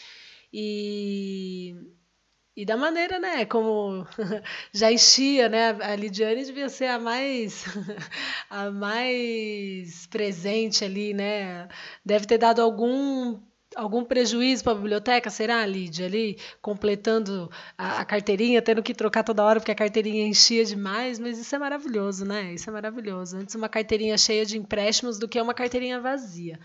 E, 0.52 1.74
e 2.60 2.64
da 2.66 2.76
maneira, 2.76 3.18
né, 3.18 3.46
como 3.46 4.06
já 4.72 4.92
enchia, 4.92 5.48
né, 5.48 5.70
a 5.80 5.96
Lidiane 5.96 6.44
devia 6.44 6.68
ser 6.68 6.88
a 6.88 6.98
mais 6.98 7.64
a 8.50 8.70
mais 8.70 10.06
presente 10.06 10.84
ali, 10.84 11.14
né? 11.14 11.68
Deve 12.04 12.26
ter 12.26 12.36
dado 12.36 12.60
algum 12.60 13.40
algum 13.76 14.04
prejuízo 14.04 14.64
para 14.64 14.72
a 14.72 14.76
biblioteca, 14.76 15.30
será, 15.30 15.64
Lídia, 15.64 16.06
ali 16.06 16.36
completando 16.60 17.50
a, 17.78 18.00
a, 18.00 18.04
carteirinha, 18.04 18.60
tendo 18.60 18.82
que 18.82 18.92
trocar 18.92 19.22
toda 19.22 19.44
hora 19.44 19.60
porque 19.60 19.72
a 19.72 19.76
carteirinha 19.76 20.26
enchia 20.26 20.64
demais, 20.64 21.18
mas 21.18 21.38
isso 21.38 21.54
é 21.54 21.58
maravilhoso, 21.58 22.24
né? 22.24 22.52
Isso 22.52 22.68
é 22.68 22.72
maravilhoso. 22.72 23.36
Antes 23.36 23.54
uma 23.54 23.68
carteirinha 23.68 24.18
cheia 24.18 24.44
de 24.44 24.58
empréstimos 24.58 25.18
do 25.18 25.28
que 25.28 25.40
uma 25.40 25.54
carteirinha 25.54 26.00
vazia. 26.00 26.58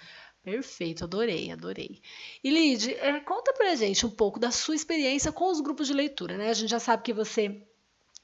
Perfeito, 0.46 1.04
adorei, 1.04 1.52
adorei. 1.52 2.00
E 2.44 2.52
Lid, 2.52 2.94
é, 2.94 3.20
conta 3.20 3.52
pra 3.54 3.74
gente 3.74 4.06
um 4.06 4.12
pouco 4.12 4.40
da 4.40 4.52
sua 4.52 4.76
experiência 4.76 5.32
com 5.32 5.50
os 5.50 5.60
grupos 5.60 5.88
de 5.88 5.94
leitura, 5.94 6.38
né? 6.38 6.50
A 6.52 6.54
gente 6.54 6.70
já 6.70 6.80
sabe 6.80 7.02
que 7.02 7.12
você, 7.12 7.64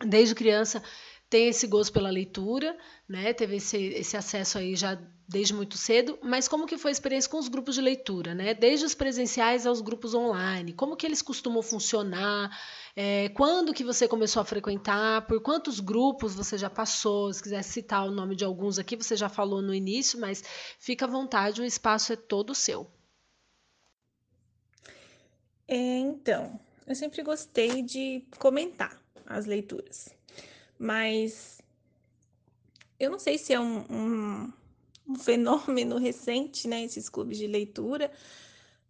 desde 0.06 0.36
criança, 0.36 0.84
tem 1.32 1.48
esse 1.48 1.66
gosto 1.66 1.94
pela 1.94 2.10
leitura, 2.10 2.78
né? 3.08 3.34
Teve 3.34 3.56
esse, 3.56 3.78
esse 3.78 4.18
acesso 4.18 4.58
aí 4.58 4.76
já 4.76 5.02
desde 5.26 5.54
muito 5.54 5.78
cedo, 5.78 6.20
mas 6.22 6.46
como 6.46 6.68
que 6.68 6.78
foi 6.78 6.92
a 6.92 6.92
experiência 6.92 7.32
com 7.32 7.38
os 7.38 7.48
grupos 7.48 7.76
de 7.76 7.82
leitura, 7.82 8.36
né? 8.36 8.54
Desde 8.54 8.86
os 8.86 8.94
presenciais 8.94 9.66
aos 9.66 9.80
grupos 9.80 10.14
online, 10.14 10.74
como 10.74 10.98
que 10.98 11.06
eles 11.06 11.22
costumam 11.22 11.62
funcionar? 11.62 12.52
É, 12.98 13.30
quando 13.30 13.74
que 13.74 13.82
você 13.82 14.10
começou 14.10 14.42
a 14.42 14.46
frequentar? 14.46 15.26
Por 15.26 15.40
quantos 15.40 15.80
grupos 15.80 16.36
você 16.36 16.58
já 16.58 16.70
passou? 16.70 17.34
Se 17.34 17.42
quiser 17.42 17.64
citar 17.64 18.06
o 18.06 18.12
nome 18.12 18.36
de 18.36 18.44
alguns 18.44 18.78
aqui, 18.78 18.98
você 18.98 19.16
já 19.16 19.30
falou 19.30 19.62
no 19.62 19.74
início, 19.74 20.20
mas 20.20 20.44
fica 20.78 21.06
à 21.06 21.08
vontade, 21.08 21.62
o 21.62 21.66
espaço 21.66 22.12
é 22.12 22.18
todo 22.18 22.54
seu. 22.54 22.92
É, 25.66 25.78
então, 26.00 26.60
eu 26.86 26.94
sempre 26.94 27.24
gostei 27.24 27.82
de 27.82 28.26
comentar 28.38 29.02
as 29.26 29.46
leituras, 29.46 30.10
mas 30.82 31.62
eu 33.00 33.12
não 33.12 33.20
sei 33.20 33.38
se 33.38 33.54
é 33.54 33.60
um, 33.60 33.86
um, 33.88 34.54
um 35.08 35.14
fenômeno 35.16 36.00
recente, 36.00 36.68
né? 36.68 36.84
Esses 36.84 37.08
clubes 37.08 37.38
de 37.38 37.46
leitura. 37.46 38.12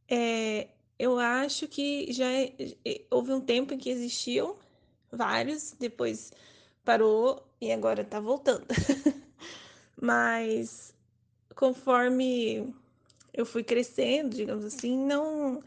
É, 0.07 0.69
eu 0.97 1.19
acho 1.19 1.67
que 1.67 2.11
já 2.13 2.31
é, 2.31 2.53
é, 2.85 3.01
houve 3.11 3.33
um 3.33 3.41
tempo 3.41 3.73
em 3.73 3.77
que 3.77 3.89
existiam 3.89 4.55
vários, 5.11 5.75
depois 5.77 6.31
parou 6.85 7.45
e 7.59 7.73
agora 7.73 8.03
está 8.03 8.21
voltando. 8.21 8.65
Mas 10.01 10.93
conforme 11.53 12.73
eu 13.33 13.45
fui 13.45 13.65
crescendo, 13.65 14.37
digamos 14.37 14.63
assim, 14.63 14.97
não 14.97 15.61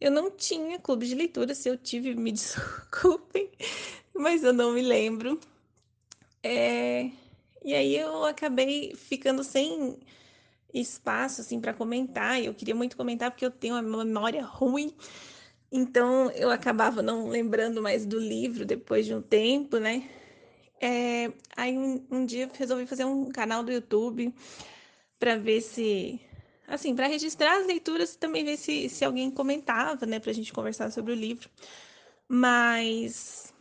eu 0.00 0.10
não 0.10 0.30
tinha 0.30 0.78
clube 0.78 1.06
de 1.06 1.14
leitura, 1.14 1.54
se 1.54 1.68
eu 1.68 1.76
tive, 1.76 2.14
me 2.14 2.30
desculpem, 2.32 3.50
mas 4.18 4.42
eu 4.42 4.52
não 4.52 4.72
me 4.72 4.82
lembro. 4.82 5.38
É, 6.42 7.10
e 7.64 7.74
aí 7.74 7.96
eu 7.96 8.24
acabei 8.24 8.94
ficando 8.94 9.42
sem 9.42 9.98
espaço 10.72 11.40
assim 11.40 11.60
para 11.60 11.74
comentar. 11.74 12.42
Eu 12.42 12.54
queria 12.54 12.74
muito 12.74 12.96
comentar 12.96 13.30
porque 13.30 13.44
eu 13.44 13.50
tenho 13.50 13.74
uma 13.74 14.04
memória 14.04 14.44
ruim. 14.44 14.94
Então 15.70 16.30
eu 16.32 16.50
acabava 16.50 17.02
não 17.02 17.28
lembrando 17.28 17.82
mais 17.82 18.06
do 18.06 18.18
livro 18.18 18.64
depois 18.64 19.06
de 19.06 19.14
um 19.14 19.22
tempo, 19.22 19.78
né? 19.78 20.08
É, 20.80 21.32
aí 21.56 21.76
um, 21.76 22.04
um 22.10 22.26
dia 22.26 22.50
resolvi 22.52 22.86
fazer 22.86 23.04
um 23.04 23.30
canal 23.30 23.62
do 23.62 23.72
YouTube 23.72 24.32
para 25.18 25.36
ver 25.36 25.62
se 25.62 26.20
assim, 26.68 26.94
para 26.94 27.06
registrar 27.06 27.60
as 27.60 27.66
leituras 27.66 28.14
e 28.14 28.18
também 28.18 28.44
ver 28.44 28.56
se, 28.56 28.88
se 28.88 29.04
alguém 29.04 29.30
comentava, 29.30 30.04
né, 30.04 30.18
pra 30.18 30.32
gente 30.32 30.52
conversar 30.52 30.90
sobre 30.90 31.12
o 31.12 31.16
livro. 31.16 31.48
Mas 32.28 33.54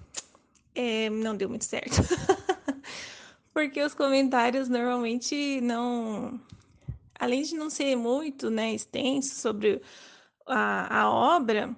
é, 0.75 1.09
não 1.09 1.35
deu 1.35 1.49
muito 1.49 1.65
certo. 1.65 1.95
Porque 3.53 3.81
os 3.81 3.93
comentários 3.93 4.67
normalmente 4.67 5.61
não 5.61 6.39
além 7.19 7.41
de 7.43 7.55
não 7.55 7.69
ser 7.69 7.95
muito 7.95 8.49
né, 8.49 8.73
extenso 8.73 9.35
sobre 9.35 9.81
a, 10.45 11.01
a 11.01 11.09
obra, 11.09 11.75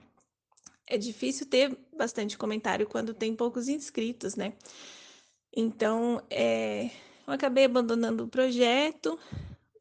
é 0.85 0.97
difícil 0.97 1.45
ter 1.45 1.77
bastante 1.95 2.37
comentário 2.37 2.87
quando 2.87 3.13
tem 3.13 3.35
poucos 3.35 3.67
inscritos, 3.67 4.35
né? 4.35 4.53
Então, 5.55 6.21
é, 6.29 6.85
eu 7.25 7.33
acabei 7.33 7.65
abandonando 7.65 8.23
o 8.23 8.27
projeto, 8.27 9.17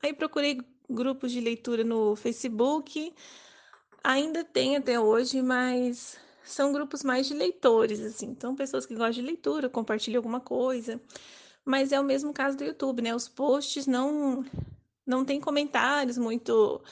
aí 0.03 0.13
procurei 0.13 0.61
grupos 0.89 1.33
de 1.33 1.41
leitura 1.41 1.85
no 1.85 2.17
Facebook, 2.17 3.13
ainda 4.03 4.45
tem 4.45 4.77
até 4.77 4.99
hoje, 4.99 5.43
mas 5.43 6.19
são 6.47 6.73
grupos 6.73 7.03
mais 7.03 7.27
de 7.27 7.35
leitores, 7.35 8.01
assim, 8.01 8.27
então 8.27 8.55
pessoas 8.55 8.87
que 8.87 8.95
gostam 8.95 9.13
de 9.13 9.23
leitura, 9.23 9.69
compartilham 9.69 10.19
alguma 10.19 10.41
coisa, 10.41 11.01
mas 11.65 11.93
é 11.93 12.01
o 12.01 12.05
mesmo 12.05 12.33
caso 12.33 12.57
do 12.57 12.65
YouTube, 12.65 13.03
né? 13.03 13.15
Os 13.15 13.29
posts 13.29 13.87
não 13.87 14.45
não 15.07 15.25
tem 15.25 15.41
comentários 15.41 16.19
muito 16.19 16.83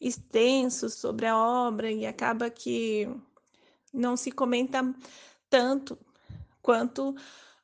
extensos 0.00 0.94
sobre 0.94 1.26
a 1.26 1.36
obra 1.36 1.90
e 1.90 2.06
acaba 2.06 2.50
que 2.50 3.08
não 3.92 4.16
se 4.16 4.32
comenta 4.32 4.82
tanto 5.48 5.98
quanto 6.62 7.14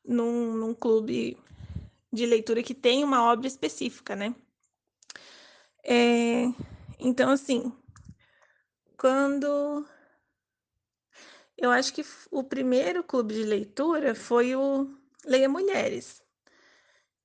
num, 0.05 0.53
num 0.55 0.75
clube 0.75 1.37
de 2.12 2.26
leitura 2.26 2.62
que 2.62 2.75
tem 2.75 3.05
uma 3.05 3.25
obra 3.31 3.47
específica, 3.47 4.15
né? 4.17 4.35
É, 5.85 6.45
então, 6.99 7.31
assim, 7.31 7.73
quando. 8.99 9.87
Eu 11.57 11.71
acho 11.71 11.93
que 11.93 12.05
o 12.31 12.45
primeiro 12.45 13.03
clube 13.03 13.35
de 13.35 13.43
leitura 13.43 14.15
foi 14.15 14.55
o 14.55 14.91
Leia 15.25 15.49
Mulheres, 15.49 16.23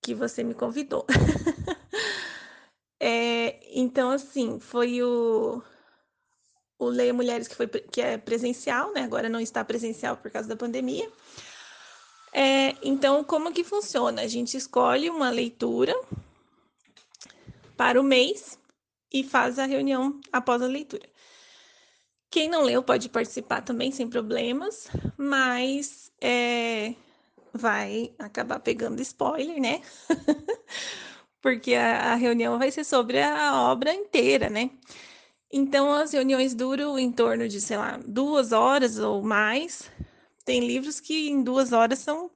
que 0.02 0.16
você 0.16 0.44
me 0.44 0.54
convidou. 0.54 1.06
É, 3.04 3.60
então, 3.72 4.12
assim, 4.12 4.60
foi 4.60 5.02
o, 5.02 5.60
o 6.78 6.86
Leia 6.86 7.12
Mulheres 7.12 7.48
que, 7.48 7.56
foi, 7.56 7.66
que 7.68 8.00
é 8.00 8.16
presencial, 8.16 8.94
né? 8.94 9.02
Agora 9.02 9.28
não 9.28 9.40
está 9.40 9.66
presencial 9.66 10.16
por 10.18 10.30
causa 10.30 10.48
da 10.48 10.56
pandemia. 10.56 11.12
É, 12.32 12.76
então, 12.84 13.24
como 13.24 13.52
que 13.52 13.64
funciona? 13.64 14.22
A 14.22 14.28
gente 14.28 14.56
escolhe 14.56 15.10
uma 15.10 15.32
leitura 15.32 16.00
para 17.76 18.00
o 18.00 18.04
mês 18.04 18.60
e 19.12 19.24
faz 19.24 19.58
a 19.58 19.66
reunião 19.66 20.20
após 20.32 20.62
a 20.62 20.68
leitura. 20.68 21.10
Quem 22.32 22.50
não 22.50 22.64
leu 22.64 22.82
pode 22.82 23.10
participar 23.10 23.62
também 23.62 23.92
sem 23.92 24.10
problemas, 24.10 24.88
mas 25.18 26.12
é, 26.22 26.96
vai 27.54 28.14
acabar 28.18 28.60
pegando 28.62 29.02
spoiler, 29.02 29.60
né? 29.60 29.82
porque 31.42 31.76
a, 31.76 32.14
a 32.14 32.16
reunião 32.16 32.58
vai 32.58 32.72
ser 32.72 32.86
sobre 32.86 33.22
a 33.22 33.70
obra 33.70 33.94
inteira, 33.94 34.50
né? 34.50 34.72
Então, 35.52 35.92
as 35.92 36.14
reuniões 36.14 36.56
duram 36.56 36.98
em 36.98 37.12
torno 37.12 37.50
de, 37.50 37.60
sei 37.60 37.76
lá, 37.76 38.00
duas 38.08 38.54
horas 38.54 38.98
ou 38.98 39.22
mais. 39.22 39.92
Tem 40.46 40.66
livros 40.66 41.02
que 41.02 41.30
em 41.30 41.44
duas 41.44 41.74
horas 41.74 42.00
são 42.00 42.32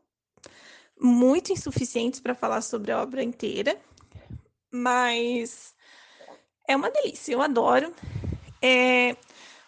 muito 0.99 1.53
insuficientes 1.53 2.19
para 2.19 2.35
falar 2.35 2.61
sobre 2.61 2.91
a 2.91 3.01
obra 3.01 3.23
inteira, 3.23 3.79
mas 4.69 5.73
é 6.67 6.75
uma 6.75 6.91
delícia, 6.91 7.31
eu 7.31 7.41
adoro. 7.41 7.93
É, 8.61 9.15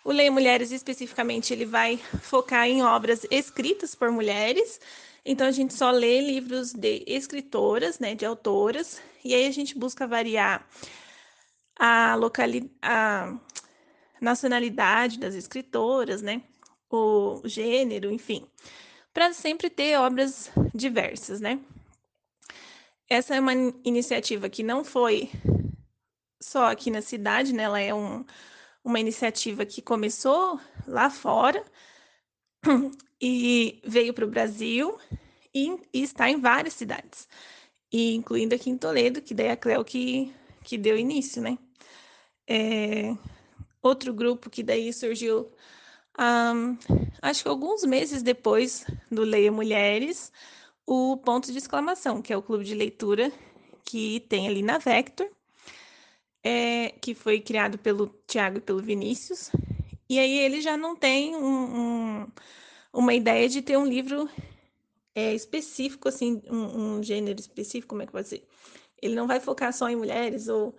o 0.07 0.11
Leia 0.13 0.31
Mulheres, 0.31 0.71
especificamente, 0.71 1.51
ele 1.51 1.65
vai 1.65 1.97
focar 2.21 2.65
em 2.65 2.81
obras 2.81 3.27
escritas 3.29 3.93
por 3.93 4.09
mulheres, 4.09 4.79
então 5.25 5.45
a 5.45 5.51
gente 5.51 5.73
só 5.73 5.91
lê 5.91 6.21
livros 6.21 6.71
de 6.71 7.03
escritoras, 7.05 7.99
né, 7.99 8.15
de 8.15 8.25
autoras, 8.25 9.01
e 9.21 9.35
aí 9.35 9.45
a 9.45 9.51
gente 9.51 9.77
busca 9.77 10.07
variar 10.07 10.65
a 11.77 12.15
localidade, 12.15 12.71
a 12.81 13.37
nacionalidade 14.21 15.19
das 15.19 15.35
escritoras, 15.35 16.21
né, 16.21 16.41
o 16.89 17.41
gênero, 17.43 18.09
enfim, 18.09 18.47
para 19.13 19.33
sempre 19.33 19.69
ter 19.69 19.99
obras 19.99 20.49
diversas, 20.73 21.41
né? 21.41 21.59
Essa 23.09 23.35
é 23.35 23.41
uma 23.41 23.53
iniciativa 23.83 24.47
que 24.47 24.63
não 24.63 24.85
foi 24.85 25.29
só 26.41 26.71
aqui 26.71 26.89
na 26.89 27.01
cidade, 27.01 27.51
né? 27.51 27.63
Ela 27.63 27.81
é 27.81 27.93
um, 27.93 28.23
uma 28.87 29.01
iniciativa 29.01 29.65
que 29.65 29.81
começou 29.81 30.57
lá 30.87 31.09
fora 31.09 31.61
e 33.21 33.81
veio 33.85 34.13
para 34.13 34.23
o 34.23 34.29
Brasil 34.29 34.97
e, 35.53 35.77
e, 35.93 36.03
está 36.03 36.29
em 36.29 36.39
várias 36.39 36.73
cidades, 36.73 37.27
e 37.91 38.15
incluindo 38.15 38.55
aqui 38.55 38.69
em 38.69 38.77
Toledo, 38.77 39.21
que 39.21 39.33
daí 39.33 39.47
é 39.47 39.51
a 39.51 39.57
Cleo 39.57 39.83
que, 39.83 40.33
que 40.63 40.77
deu 40.77 40.97
início, 40.97 41.41
né? 41.41 41.57
É, 42.47 43.13
outro 43.81 44.13
grupo 44.13 44.49
que 44.49 44.63
daí 44.63 44.93
surgiu, 44.93 45.51
um, 46.17 46.77
acho 47.21 47.43
que 47.43 47.49
alguns 47.49 47.83
meses 47.83 48.23
depois 48.23 48.85
do 49.11 49.23
Leia 49.23 49.51
Mulheres, 49.51 50.31
o 50.85 51.17
Ponto 51.17 51.51
de 51.51 51.57
Exclamação, 51.57 52.21
que 52.21 52.31
é 52.31 52.37
o 52.37 52.41
clube 52.41 52.63
de 52.63 52.73
leitura 52.73 53.33
que 53.83 54.21
tem 54.29 54.47
ali 54.47 54.61
na 54.61 54.77
Vector, 54.77 55.29
é, 56.47 56.93
que 57.01 57.13
foi 57.13 57.41
criado 57.41 57.77
pelo 57.77 58.07
Tiago 58.25 58.59
e 58.59 58.61
pelo 58.61 58.81
Vinícius, 58.81 59.51
e 60.09 60.17
aí 60.17 60.39
ele 60.39 60.61
já 60.61 60.77
não 60.77 60.95
tem 60.95 61.35
um, 61.35 62.21
um 62.21 62.27
uma 62.93 63.13
ideia 63.13 63.49
de 63.49 63.61
ter 63.61 63.77
um 63.77 63.85
livro 63.85 64.29
é, 65.13 65.33
específico, 65.33 66.07
assim, 66.07 66.41
um, 66.49 66.99
um, 66.99 67.03
gênero 67.03 67.39
específico, 67.39 67.89
como 67.89 68.01
é 68.01 68.05
que 68.05 68.13
pode 68.13 68.29
ser? 68.29 68.47
Ele 69.01 69.13
não 69.13 69.27
vai 69.27 69.41
focar 69.41 69.73
só 69.73 69.89
em 69.89 69.95
mulheres 69.97 70.47
ou, 70.47 70.73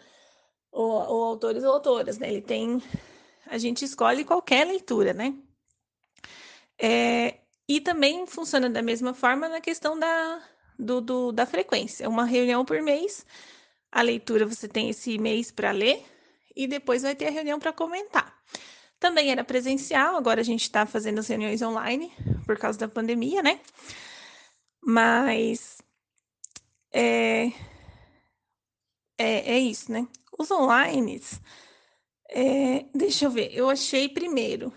ou, 0.73 0.91
ou 0.91 1.25
autores 1.25 1.63
ou 1.63 1.73
autoras, 1.73 2.19
né? 2.19 2.29
Ele 2.33 2.41
tem. 2.41 2.83
A 3.47 3.59
gente 3.59 3.85
escolhe 3.85 4.25
qualquer 4.25 4.67
leitura, 4.67 5.13
né? 5.13 5.35
É, 6.81 7.41
e 7.69 7.81
também 7.81 8.27
funciona 8.27 8.71
da 8.71 8.83
mesma 8.83 9.13
forma 9.13 9.49
na 9.49 9.61
questão 9.61 9.99
da, 9.99 10.43
do, 10.79 11.01
do, 11.01 11.33
da 11.33 11.47
frequência. 11.47 12.09
Uma 12.09 12.25
reunião 12.25 12.65
por 12.65 12.81
mês, 12.83 13.25
a 13.91 14.03
leitura 14.03 14.47
você 14.47 14.69
tem 14.69 14.91
esse 14.91 15.19
mês 15.19 15.51
para 15.51 15.71
ler 15.71 16.05
e 16.55 16.67
depois 16.67 17.03
vai 17.03 17.15
ter 17.15 17.29
a 17.29 17.31
reunião 17.31 17.59
para 17.59 17.73
comentar. 17.73 18.37
Também 18.99 19.31
era 19.31 19.45
presencial, 19.45 20.17
agora 20.17 20.41
a 20.41 20.45
gente 20.45 20.63
está 20.63 20.85
fazendo 20.85 21.21
as 21.21 21.29
reuniões 21.29 21.63
online 21.63 22.13
por 22.45 22.59
causa 22.59 22.79
da 22.79 22.89
pandemia, 22.89 23.43
né? 23.43 23.61
Mas 24.83 25.79
é, 26.93 27.53
é, 29.17 29.55
é 29.55 29.59
isso, 29.59 29.93
né? 29.93 30.07
Os 30.37 30.51
online, 30.51 31.21
é, 32.29 32.85
deixa 32.95 33.25
eu 33.25 33.31
ver, 33.31 33.53
eu 33.55 33.71
achei 33.71 34.09
primeiro. 34.09 34.73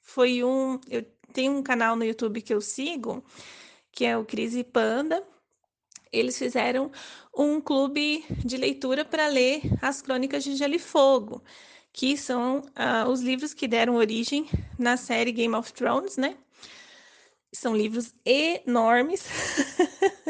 Foi 0.00 0.42
um. 0.42 0.80
Eu 0.88 1.04
tenho 1.32 1.52
um 1.52 1.62
canal 1.62 1.96
no 1.96 2.04
YouTube 2.04 2.42
que 2.42 2.52
eu 2.52 2.60
sigo, 2.60 3.24
que 3.92 4.04
é 4.04 4.16
o 4.16 4.24
Cris 4.24 4.54
e 4.54 4.64
Panda. 4.64 5.22
Eles 6.12 6.36
fizeram 6.36 6.90
um 7.36 7.60
clube 7.60 8.24
de 8.44 8.56
leitura 8.56 9.04
para 9.04 9.28
ler 9.28 9.62
as 9.80 10.02
Crônicas 10.02 10.42
de 10.42 10.56
Gelo 10.56 10.74
e 10.74 10.78
Fogo, 10.78 11.42
que 11.92 12.16
são 12.16 12.60
uh, 12.60 13.08
os 13.08 13.20
livros 13.20 13.54
que 13.54 13.68
deram 13.68 13.94
origem 13.94 14.48
na 14.78 14.96
série 14.96 15.32
Game 15.32 15.54
of 15.54 15.72
Thrones, 15.72 16.16
né? 16.16 16.36
São 17.52 17.76
livros 17.76 18.14
enormes. 18.24 19.24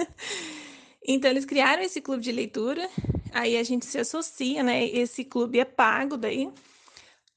então, 1.06 1.30
eles 1.30 1.44
criaram 1.44 1.82
esse 1.82 2.00
clube 2.00 2.22
de 2.22 2.32
leitura, 2.32 2.88
aí 3.32 3.56
a 3.56 3.62
gente 3.62 3.86
se 3.86 3.98
associa, 3.98 4.62
né? 4.62 4.84
Esse 4.86 5.24
clube 5.24 5.58
é 5.58 5.64
pago 5.64 6.16
daí. 6.16 6.50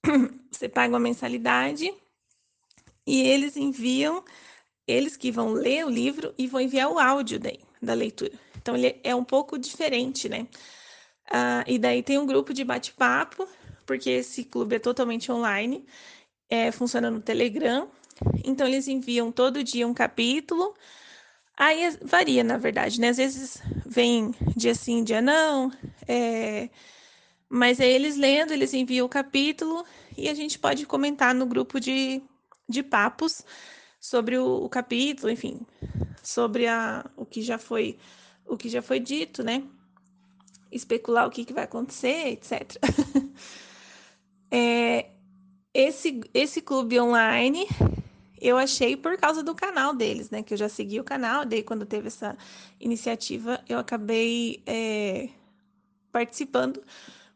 Você 0.52 0.70
paga 0.70 0.94
uma 0.94 1.00
mensalidade 1.00 1.94
e 3.06 3.22
eles 3.22 3.58
enviam, 3.58 4.24
eles 4.88 5.18
que 5.18 5.32
vão 5.32 5.52
ler 5.52 5.86
o 5.86 5.90
livro 5.90 6.34
e 6.38 6.48
vão 6.48 6.62
enviar 6.62 6.90
o 6.90 7.00
áudio 7.00 7.40
daí, 7.40 7.60
da 7.84 7.94
leitura. 7.94 8.34
Então, 8.62 8.76
ele 8.76 9.00
é 9.04 9.14
um 9.14 9.24
pouco 9.24 9.58
diferente, 9.58 10.30
né? 10.30 10.48
Ah, 11.30 11.64
e 11.68 11.78
daí 11.78 12.02
tem 12.04 12.18
um 12.18 12.26
grupo 12.26 12.54
de 12.54 12.64
bate-papo, 12.64 13.48
porque 13.86 14.10
esse 14.10 14.44
clube 14.44 14.76
é 14.76 14.80
totalmente 14.80 15.32
online, 15.32 15.86
é, 16.50 16.72
funciona 16.72 17.12
no 17.12 17.22
Telegram. 17.22 17.90
Então, 18.44 18.68
eles 18.68 18.88
enviam 18.88 19.32
todo 19.32 19.64
dia 19.64 19.88
um 19.88 19.94
capítulo. 19.94 20.74
Aí 21.58 21.98
varia, 22.02 22.44
na 22.44 22.58
verdade, 22.58 23.00
né? 23.00 23.10
Às 23.10 23.18
vezes 23.18 23.62
vem 23.86 24.34
dia 24.56 24.74
sim, 24.74 25.04
dia 25.04 25.22
não. 25.22 25.72
É... 26.08 26.70
Mas 27.48 27.80
aí 27.80 27.92
eles 27.92 28.18
lendo, 28.18 28.52
eles 28.52 28.74
enviam 28.74 29.06
o 29.06 29.10
capítulo 29.10 29.86
e 30.18 30.28
a 30.28 30.34
gente 30.34 30.58
pode 30.58 30.86
comentar 30.88 31.36
no 31.36 31.46
grupo 31.46 31.80
de, 31.80 32.22
de 32.68 32.82
papos 32.82 33.44
sobre 34.04 34.38
o, 34.38 34.66
o 34.66 34.68
capítulo, 34.68 35.32
enfim, 35.32 35.62
sobre 36.22 36.68
a, 36.68 37.10
o 37.16 37.26
que 37.26 37.42
já 37.42 37.58
foi 37.58 37.98
o 38.46 38.58
que 38.58 38.68
já 38.68 38.82
foi 38.82 39.00
dito, 39.00 39.42
né? 39.42 39.64
Especular 40.70 41.26
o 41.26 41.32
que, 41.32 41.46
que 41.46 41.54
vai 41.54 41.64
acontecer, 41.64 42.28
etc. 42.34 42.76
é, 44.52 45.10
esse, 45.74 46.20
esse 46.34 46.62
clube 46.62 47.00
online 47.00 47.66
eu 48.42 48.58
achei 48.58 48.98
por 48.98 49.16
causa 49.18 49.42
do 49.42 49.56
canal 49.56 49.96
deles, 49.96 50.30
né? 50.30 50.44
Que 50.44 50.54
eu 50.54 50.58
já 50.58 50.68
segui 50.68 51.00
o 51.00 51.04
canal, 51.06 51.46
daí 51.46 51.64
quando 51.64 51.86
teve 51.86 52.08
essa 52.08 52.38
iniciativa, 52.82 53.64
eu 53.70 53.80
acabei 53.80 54.62
é, 54.66 55.30
participando, 56.12 56.84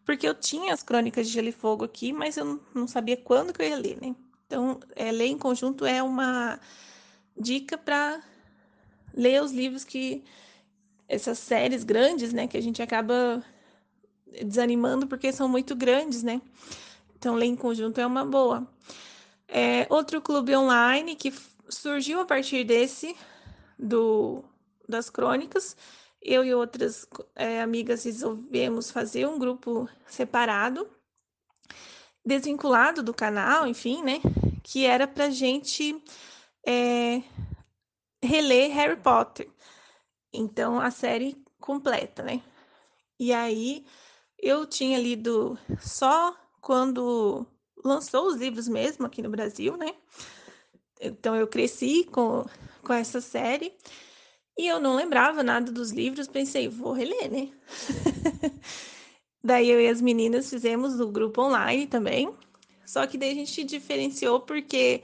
porque 0.03 0.27
eu 0.27 0.36
tinha 0.36 0.74
as 0.74 0.83
crônicas 0.83 1.27
de 1.27 1.33
Gelo 1.33 1.47
e 1.47 1.53
Fogo 1.53 1.86
aqui, 1.86 2.12
mas 2.12 2.36
eu 2.36 2.62
não 2.75 2.88
sabia 2.88 3.15
quando 3.15 3.53
que 3.53 3.62
eu 3.62 3.69
ia 3.69 3.77
ler, 3.77 3.97
né? 4.01 4.13
Então, 4.48 4.80
é, 4.96 5.12
ler 5.12 5.27
em 5.27 5.38
conjunto 5.38 5.86
é 5.86 6.01
uma 6.01 6.58
dica 7.38 7.77
para 7.77 8.22
ler 9.13 9.44
os 9.44 9.51
livros 9.51 9.84
que 9.84 10.24
essas 11.08 11.38
séries 11.38 11.84
grandes, 11.84 12.32
né, 12.32 12.48
que 12.48 12.58
a 12.58 12.62
gente 12.62 12.82
acaba 12.82 13.44
desanimando 14.44 15.06
porque 15.06 15.32
são 15.32 15.48
muito 15.48 15.75
grandes, 15.75 16.24
né? 16.24 16.42
Então, 17.18 17.36
ler 17.36 17.46
em 17.46 17.56
conjunto 17.56 18.00
é 18.00 18.06
uma 18.06 18.25
boa. 18.25 18.68
É, 19.48 19.86
outro 19.89 20.22
clube 20.22 20.56
online 20.56 21.16
que 21.16 21.34
surgiu 21.70 22.20
a 22.22 22.25
partir 22.25 22.63
desse, 22.63 23.16
do, 23.77 24.44
das 24.88 25.10
crônicas, 25.10 25.75
eu 26.22 26.44
e 26.44 26.54
outras 26.54 27.08
é, 27.36 27.62
amigas 27.62 28.04
resolvemos 28.04 28.92
fazer 28.92 29.27
um 29.27 29.39
grupo 29.39 29.89
separado, 30.06 30.88
desvinculado 32.27 33.01
do 33.01 33.13
canal, 33.13 33.65
enfim, 33.65 34.03
né? 34.03 34.19
Que 34.62 34.86
era 34.86 35.07
pra 35.07 35.29
gente 35.29 36.03
é, 36.67 37.24
reler 38.22 38.69
Harry 38.74 38.98
Potter. 38.98 39.50
Então, 40.34 40.79
a 40.79 40.91
série 40.91 41.41
completa, 41.60 42.21
né? 42.21 42.41
E 43.17 43.34
aí, 43.34 43.86
eu 44.38 44.67
tinha 44.67 44.99
lido 44.99 45.58
só 45.80 46.36
quando 46.62 47.47
lançou 47.84 48.28
os 48.28 48.36
livros 48.36 48.67
mesmo 48.67 49.06
aqui 49.06 49.21
no 49.21 49.30
Brasil, 49.30 49.78
né? 49.78 49.95
Então, 50.99 51.36
eu 51.36 51.47
cresci 51.47 52.04
com, 52.04 52.45
com 52.84 52.93
essa 52.93 53.21
série 53.21 53.73
e 54.58 54.67
eu 54.67 54.80
não 54.82 54.95
lembrava 54.95 55.43
nada 55.43 55.71
dos 55.71 55.91
livros, 55.91 56.28
pensei, 56.28 56.67
vou 56.67 56.91
reler, 56.91 57.32
né? 57.32 57.52
daí 59.47 59.69
eu 59.69 59.81
e 59.81 59.88
as 59.88 60.01
meninas 60.01 60.49
fizemos 60.49 60.99
o 60.99 61.07
grupo 61.07 61.41
online 61.41 61.88
também, 61.88 62.33
só 62.86 63.07
que 63.07 63.17
daí 63.17 63.31
a 63.31 63.36
gente 63.36 63.63
diferenciou 63.63 64.41
porque 64.41 65.01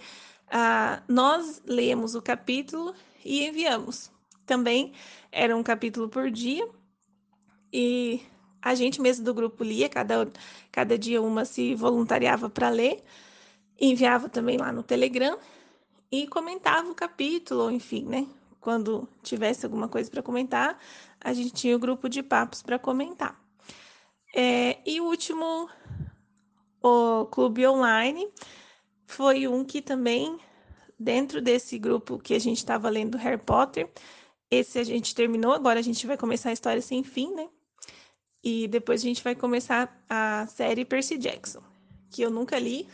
ah, 0.51 1.01
nós 1.07 1.61
lemos 1.65 2.15
o 2.15 2.21
capítulo 2.21 2.93
e 3.25 3.45
enviamos 3.47 4.11
também 4.45 4.93
era 5.31 5.55
um 5.55 5.63
capítulo 5.63 6.09
por 6.09 6.29
dia. 6.29 6.67
E 7.71 8.21
a 8.61 8.75
gente 8.75 9.01
mesmo 9.01 9.25
do 9.25 9.33
grupo 9.33 9.63
lia, 9.63 9.89
cada, 9.89 10.27
cada 10.71 10.97
dia 10.97 11.21
uma 11.21 11.45
se 11.45 11.73
voluntariava 11.75 12.49
para 12.49 12.69
ler, 12.69 13.03
enviava 13.79 14.29
também 14.29 14.57
lá 14.57 14.71
no 14.71 14.83
Telegram 14.83 15.37
e 16.11 16.27
comentava 16.27 16.89
o 16.89 16.95
capítulo, 16.95 17.71
enfim, 17.71 18.05
né? 18.05 18.27
Quando 18.61 19.09
tivesse 19.21 19.65
alguma 19.65 19.89
coisa 19.89 20.09
para 20.09 20.21
comentar, 20.21 20.77
a 21.19 21.33
gente 21.33 21.51
tinha 21.51 21.75
o 21.75 21.79
grupo 21.79 22.07
de 22.07 22.21
papos 22.23 22.61
para 22.61 22.79
comentar. 22.79 23.42
É, 24.33 24.79
e 24.83 24.99
o 24.99 25.05
último, 25.05 25.69
o 26.81 27.25
clube 27.27 27.67
online, 27.67 28.27
foi 29.05 29.47
um 29.47 29.63
que 29.63 29.79
também, 29.79 30.39
dentro 30.99 31.39
desse 31.39 31.77
grupo 31.77 32.17
que 32.17 32.33
a 32.33 32.39
gente 32.39 32.57
estava 32.57 32.89
lendo 32.89 33.17
Harry 33.17 33.37
Potter, 33.37 33.87
esse 34.49 34.79
a 34.79 34.83
gente 34.83 35.13
terminou, 35.13 35.53
agora 35.53 35.79
a 35.79 35.83
gente 35.83 36.05
vai 36.07 36.17
começar 36.17 36.49
a 36.49 36.53
história 36.53 36.81
sem 36.81 37.03
fim, 37.03 37.31
né? 37.33 37.47
E 38.43 38.67
depois 38.67 39.01
a 39.01 39.03
gente 39.03 39.23
vai 39.23 39.35
começar 39.35 40.03
a 40.09 40.47
série 40.47 40.83
Percy 40.83 41.17
Jackson, 41.17 41.61
que 42.09 42.23
eu 42.23 42.31
nunca 42.31 42.57
li, 42.57 42.87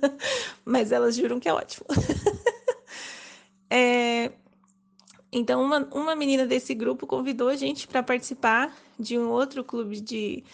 mas 0.64 0.92
elas 0.92 1.16
juram 1.16 1.40
que 1.40 1.48
é 1.48 1.52
ótimo. 1.52 1.86
é... 3.70 4.32
Então, 5.32 5.62
uma, 5.62 5.78
uma 5.92 6.14
menina 6.14 6.46
desse 6.46 6.74
grupo 6.74 7.06
convidou 7.06 7.48
a 7.48 7.56
gente 7.56 7.88
para 7.88 8.04
participar 8.04 8.72
de 8.98 9.18
um 9.18 9.30
outro 9.30 9.64
clube 9.64 10.00
de 10.00 10.44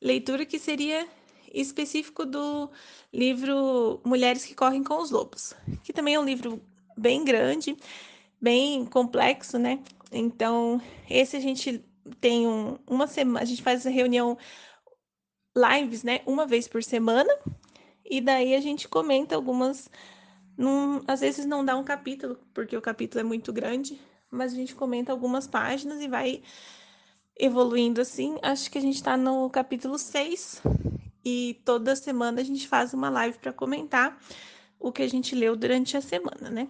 leitura 0.00 0.46
que 0.46 0.58
seria 0.58 1.06
específico 1.52 2.24
do 2.24 2.70
livro 3.12 4.00
Mulheres 4.04 4.44
que 4.44 4.54
Correm 4.54 4.84
com 4.84 5.00
os 5.00 5.10
Lobos, 5.10 5.54
que 5.82 5.92
também 5.92 6.14
é 6.14 6.20
um 6.20 6.24
livro 6.24 6.60
bem 6.96 7.24
grande, 7.24 7.76
bem 8.40 8.84
complexo, 8.84 9.58
né? 9.58 9.80
Então, 10.12 10.80
esse 11.08 11.36
a 11.36 11.40
gente 11.40 11.84
tem 12.20 12.46
um, 12.46 12.78
uma 12.86 13.06
semana, 13.06 13.40
a 13.40 13.44
gente 13.44 13.62
faz 13.62 13.80
essa 13.80 13.90
reunião 13.90 14.36
lives, 15.56 16.02
né, 16.02 16.20
uma 16.26 16.46
vez 16.46 16.68
por 16.68 16.82
semana, 16.82 17.32
e 18.04 18.20
daí 18.20 18.54
a 18.54 18.60
gente 18.60 18.88
comenta 18.88 19.34
algumas. 19.34 19.90
Num, 20.56 21.00
às 21.06 21.20
vezes 21.20 21.46
não 21.46 21.64
dá 21.64 21.76
um 21.76 21.84
capítulo, 21.84 22.36
porque 22.52 22.76
o 22.76 22.82
capítulo 22.82 23.20
é 23.20 23.24
muito 23.24 23.52
grande, 23.52 24.00
mas 24.30 24.52
a 24.52 24.56
gente 24.56 24.74
comenta 24.74 25.12
algumas 25.12 25.46
páginas 25.46 26.00
e 26.00 26.08
vai 26.08 26.42
evoluindo 27.38 28.00
assim. 28.00 28.36
Acho 28.42 28.70
que 28.70 28.78
a 28.78 28.80
gente 28.80 28.96
está 28.96 29.16
no 29.16 29.48
capítulo 29.48 29.98
6 29.98 30.62
e 31.24 31.60
toda 31.64 31.94
semana 31.94 32.40
a 32.40 32.44
gente 32.44 32.66
faz 32.66 32.92
uma 32.92 33.08
live 33.08 33.38
para 33.38 33.52
comentar 33.52 34.20
o 34.78 34.90
que 34.90 35.02
a 35.02 35.08
gente 35.08 35.34
leu 35.34 35.56
durante 35.56 35.96
a 35.96 36.00
semana, 36.00 36.50
né? 36.50 36.68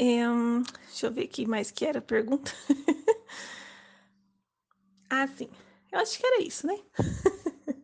Um, 0.00 0.62
deixa 0.88 1.06
eu 1.06 1.12
ver 1.12 1.24
aqui 1.24 1.46
mais 1.46 1.70
que 1.70 1.84
era 1.84 1.98
a 1.98 2.02
pergunta. 2.02 2.52
ah, 5.10 5.26
sim. 5.28 5.48
Eu 5.90 5.98
acho 5.98 6.18
que 6.18 6.26
era 6.26 6.42
isso, 6.42 6.66
né? 6.66 6.78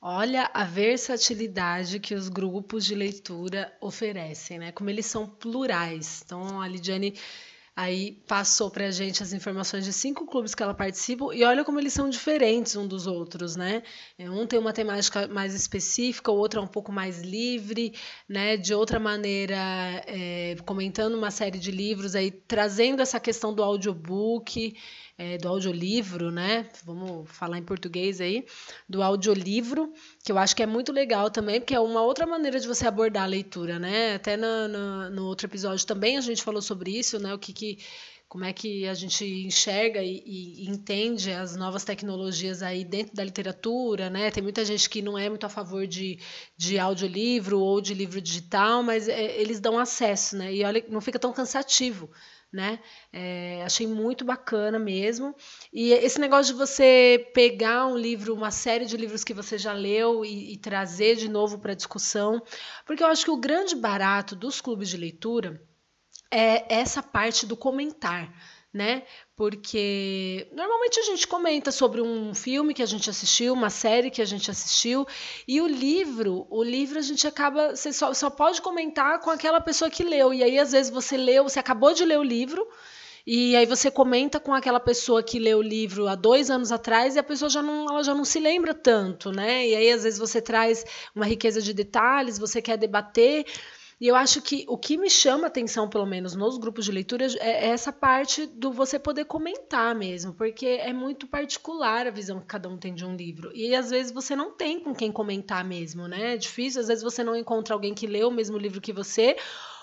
Olha 0.00 0.50
a 0.54 0.64
versatilidade 0.64 1.98
que 1.98 2.14
os 2.14 2.28
grupos 2.28 2.84
de 2.84 2.94
leitura 2.94 3.76
oferecem, 3.80 4.58
né? 4.58 4.72
Como 4.72 4.90
eles 4.90 5.06
são 5.06 5.26
plurais. 5.26 6.22
Então, 6.24 6.60
a 6.60 6.68
Lidiane 6.68 7.18
Aí 7.80 8.20
passou 8.26 8.68
para 8.72 8.86
a 8.86 8.90
gente 8.90 9.22
as 9.22 9.32
informações 9.32 9.84
de 9.84 9.92
cinco 9.92 10.26
clubes 10.26 10.52
que 10.52 10.60
ela 10.60 10.74
participa 10.74 11.32
e 11.32 11.44
olha 11.44 11.64
como 11.64 11.78
eles 11.78 11.92
são 11.92 12.10
diferentes 12.10 12.74
um 12.74 12.88
dos 12.88 13.06
outros, 13.06 13.54
né? 13.54 13.84
É, 14.18 14.28
um 14.28 14.44
tem 14.48 14.58
uma 14.58 14.72
temática 14.72 15.28
mais 15.28 15.54
específica, 15.54 16.32
o 16.32 16.36
outro 16.36 16.58
é 16.58 16.62
um 16.64 16.66
pouco 16.66 16.90
mais 16.90 17.22
livre, 17.22 17.94
né? 18.28 18.56
De 18.56 18.74
outra 18.74 18.98
maneira, 18.98 19.54
é, 20.08 20.56
comentando 20.66 21.14
uma 21.14 21.30
série 21.30 21.56
de 21.56 21.70
livros 21.70 22.16
aí, 22.16 22.32
trazendo 22.32 23.00
essa 23.00 23.20
questão 23.20 23.54
do 23.54 23.62
audiobook. 23.62 24.74
É, 25.18 25.36
do 25.36 25.48
audiolivro, 25.48 26.30
né? 26.30 26.68
Vamos 26.84 27.28
falar 27.28 27.58
em 27.58 27.62
português 27.64 28.20
aí, 28.20 28.46
do 28.88 29.02
audiolivro, 29.02 29.92
que 30.24 30.30
eu 30.30 30.38
acho 30.38 30.54
que 30.54 30.62
é 30.62 30.66
muito 30.66 30.92
legal 30.92 31.28
também, 31.28 31.60
porque 31.60 31.74
é 31.74 31.80
uma 31.80 32.02
outra 32.02 32.24
maneira 32.24 32.60
de 32.60 32.68
você 32.68 32.86
abordar 32.86 33.24
a 33.24 33.26
leitura, 33.26 33.80
né? 33.80 34.14
Até 34.14 34.36
no, 34.36 34.68
no, 34.68 35.10
no 35.10 35.24
outro 35.26 35.48
episódio 35.48 35.84
também 35.84 36.16
a 36.16 36.20
gente 36.20 36.42
falou 36.42 36.62
sobre 36.62 36.96
isso, 36.96 37.18
né? 37.18 37.34
O 37.34 37.38
que, 37.38 37.52
que 37.52 37.78
como 38.28 38.44
é 38.44 38.52
que 38.52 38.86
a 38.86 38.94
gente 38.94 39.24
enxerga 39.24 40.02
e, 40.02 40.22
e, 40.24 40.68
entende 40.68 41.32
as 41.32 41.56
novas 41.56 41.82
tecnologias 41.82 42.62
aí 42.62 42.84
dentro 42.84 43.16
da 43.16 43.24
literatura, 43.24 44.10
né? 44.10 44.30
Tem 44.30 44.42
muita 44.42 44.64
gente 44.64 44.88
que 44.88 45.02
não 45.02 45.18
é 45.18 45.28
muito 45.28 45.46
a 45.46 45.48
favor 45.48 45.86
de, 45.86 46.18
de 46.56 46.78
audiolivro 46.78 47.58
ou 47.58 47.80
de 47.80 47.94
livro 47.94 48.20
digital, 48.20 48.82
mas 48.82 49.08
é, 49.08 49.40
eles 49.40 49.58
dão 49.58 49.78
acesso, 49.78 50.36
né? 50.36 50.54
E 50.54 50.62
olha, 50.62 50.84
não 50.88 51.00
fica 51.00 51.18
tão 51.18 51.32
cansativo 51.32 52.08
né? 52.52 52.80
É, 53.12 53.62
achei 53.64 53.86
muito 53.86 54.24
bacana 54.24 54.78
mesmo. 54.78 55.34
E 55.72 55.92
esse 55.92 56.20
negócio 56.20 56.52
de 56.52 56.58
você 56.58 57.30
pegar 57.34 57.86
um 57.86 57.96
livro, 57.96 58.34
uma 58.34 58.50
série 58.50 58.86
de 58.86 58.96
livros 58.96 59.24
que 59.24 59.34
você 59.34 59.58
já 59.58 59.72
leu 59.72 60.24
e, 60.24 60.52
e 60.52 60.56
trazer 60.56 61.16
de 61.16 61.28
novo 61.28 61.58
para 61.58 61.74
discussão, 61.74 62.42
porque 62.86 63.02
eu 63.02 63.08
acho 63.08 63.24
que 63.24 63.30
o 63.30 63.36
grande 63.36 63.76
barato 63.76 64.34
dos 64.34 64.60
clubes 64.60 64.88
de 64.88 64.96
leitura 64.96 65.62
é 66.30 66.74
essa 66.74 67.02
parte 67.02 67.46
do 67.46 67.56
comentar 67.56 68.32
né? 68.72 69.02
Porque 69.34 70.48
normalmente 70.52 71.00
a 71.00 71.04
gente 71.04 71.26
comenta 71.26 71.72
sobre 71.72 72.02
um 72.02 72.34
filme 72.34 72.74
que 72.74 72.82
a 72.82 72.86
gente 72.86 73.08
assistiu, 73.08 73.54
uma 73.54 73.70
série 73.70 74.10
que 74.10 74.20
a 74.20 74.24
gente 74.24 74.50
assistiu, 74.50 75.06
e 75.46 75.60
o 75.60 75.66
livro, 75.66 76.46
o 76.50 76.62
livro 76.62 76.98
a 76.98 77.02
gente 77.02 77.26
acaba, 77.26 77.74
você 77.74 77.92
só, 77.92 78.12
só 78.12 78.28
pode 78.28 78.60
comentar 78.60 79.20
com 79.20 79.30
aquela 79.30 79.60
pessoa 79.60 79.90
que 79.90 80.02
leu. 80.02 80.34
E 80.34 80.42
aí, 80.42 80.58
às 80.58 80.72
vezes, 80.72 80.90
você 80.92 81.16
leu, 81.16 81.44
você 81.44 81.58
acabou 81.58 81.94
de 81.94 82.04
ler 82.04 82.18
o 82.18 82.22
livro. 82.22 82.66
E 83.30 83.54
aí 83.56 83.66
você 83.66 83.90
comenta 83.90 84.40
com 84.40 84.54
aquela 84.54 84.80
pessoa 84.80 85.22
que 85.22 85.38
leu 85.38 85.58
o 85.58 85.62
livro 85.62 86.08
há 86.08 86.14
dois 86.14 86.48
anos 86.48 86.72
atrás 86.72 87.14
e 87.14 87.18
a 87.18 87.22
pessoa 87.22 87.50
já 87.50 87.60
não, 87.60 87.84
ela 87.86 88.02
já 88.02 88.14
não 88.14 88.24
se 88.24 88.40
lembra 88.40 88.72
tanto, 88.72 89.30
né? 89.30 89.68
E 89.68 89.76
aí 89.76 89.92
às 89.92 90.02
vezes 90.02 90.18
você 90.18 90.40
traz 90.40 90.82
uma 91.14 91.26
riqueza 91.26 91.60
de 91.60 91.74
detalhes, 91.74 92.38
você 92.38 92.62
quer 92.62 92.78
debater, 92.78 93.44
e 94.00 94.06
eu 94.06 94.14
acho 94.14 94.40
que 94.40 94.64
o 94.68 94.78
que 94.78 94.96
me 94.96 95.10
chama 95.10 95.48
atenção, 95.48 95.88
pelo 95.88 96.06
menos 96.06 96.36
nos 96.36 96.56
grupos 96.56 96.84
de 96.84 96.92
leitura, 96.92 97.26
é 97.40 97.68
essa 97.68 97.92
parte 97.92 98.46
do 98.46 98.70
você 98.70 98.96
poder 98.96 99.24
comentar 99.24 99.92
mesmo, 99.94 100.32
porque 100.32 100.66
é 100.66 100.92
muito 100.92 101.26
particular 101.26 102.06
a 102.06 102.10
visão 102.10 102.38
que 102.38 102.46
cada 102.46 102.68
um 102.68 102.78
tem 102.78 102.94
de 102.94 103.04
um 103.04 103.16
livro. 103.16 103.50
E 103.52 103.74
às 103.74 103.90
vezes 103.90 104.12
você 104.12 104.36
não 104.36 104.52
tem 104.52 104.78
com 104.78 104.94
quem 104.94 105.10
comentar 105.10 105.64
mesmo, 105.64 106.06
né? 106.06 106.34
É 106.34 106.36
difícil, 106.36 106.80
às 106.80 106.86
vezes 106.86 107.02
você 107.02 107.24
não 107.24 107.34
encontra 107.34 107.74
alguém 107.74 107.92
que 107.92 108.06
leu 108.06 108.28
o 108.28 108.32
mesmo 108.32 108.56
livro 108.56 108.80
que 108.80 108.92
você, 108.92 109.36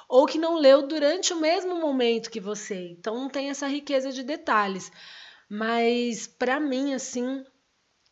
ou 0.07 0.25
que 0.25 0.37
não 0.37 0.55
leu 0.57 0.87
durante 0.87 1.33
o 1.33 1.39
mesmo 1.41 1.75
momento 1.75 2.31
que 2.31 2.39
você. 2.39 2.95
Então 2.97 3.15
não 3.15 3.29
tem 3.29 3.49
essa 3.49 3.67
riqueza 3.67 4.13
de 4.13 4.23
detalhes. 4.23 4.91
Mas 5.49 6.25
para 6.25 6.57
mim, 6.59 6.93
assim, 6.93 7.43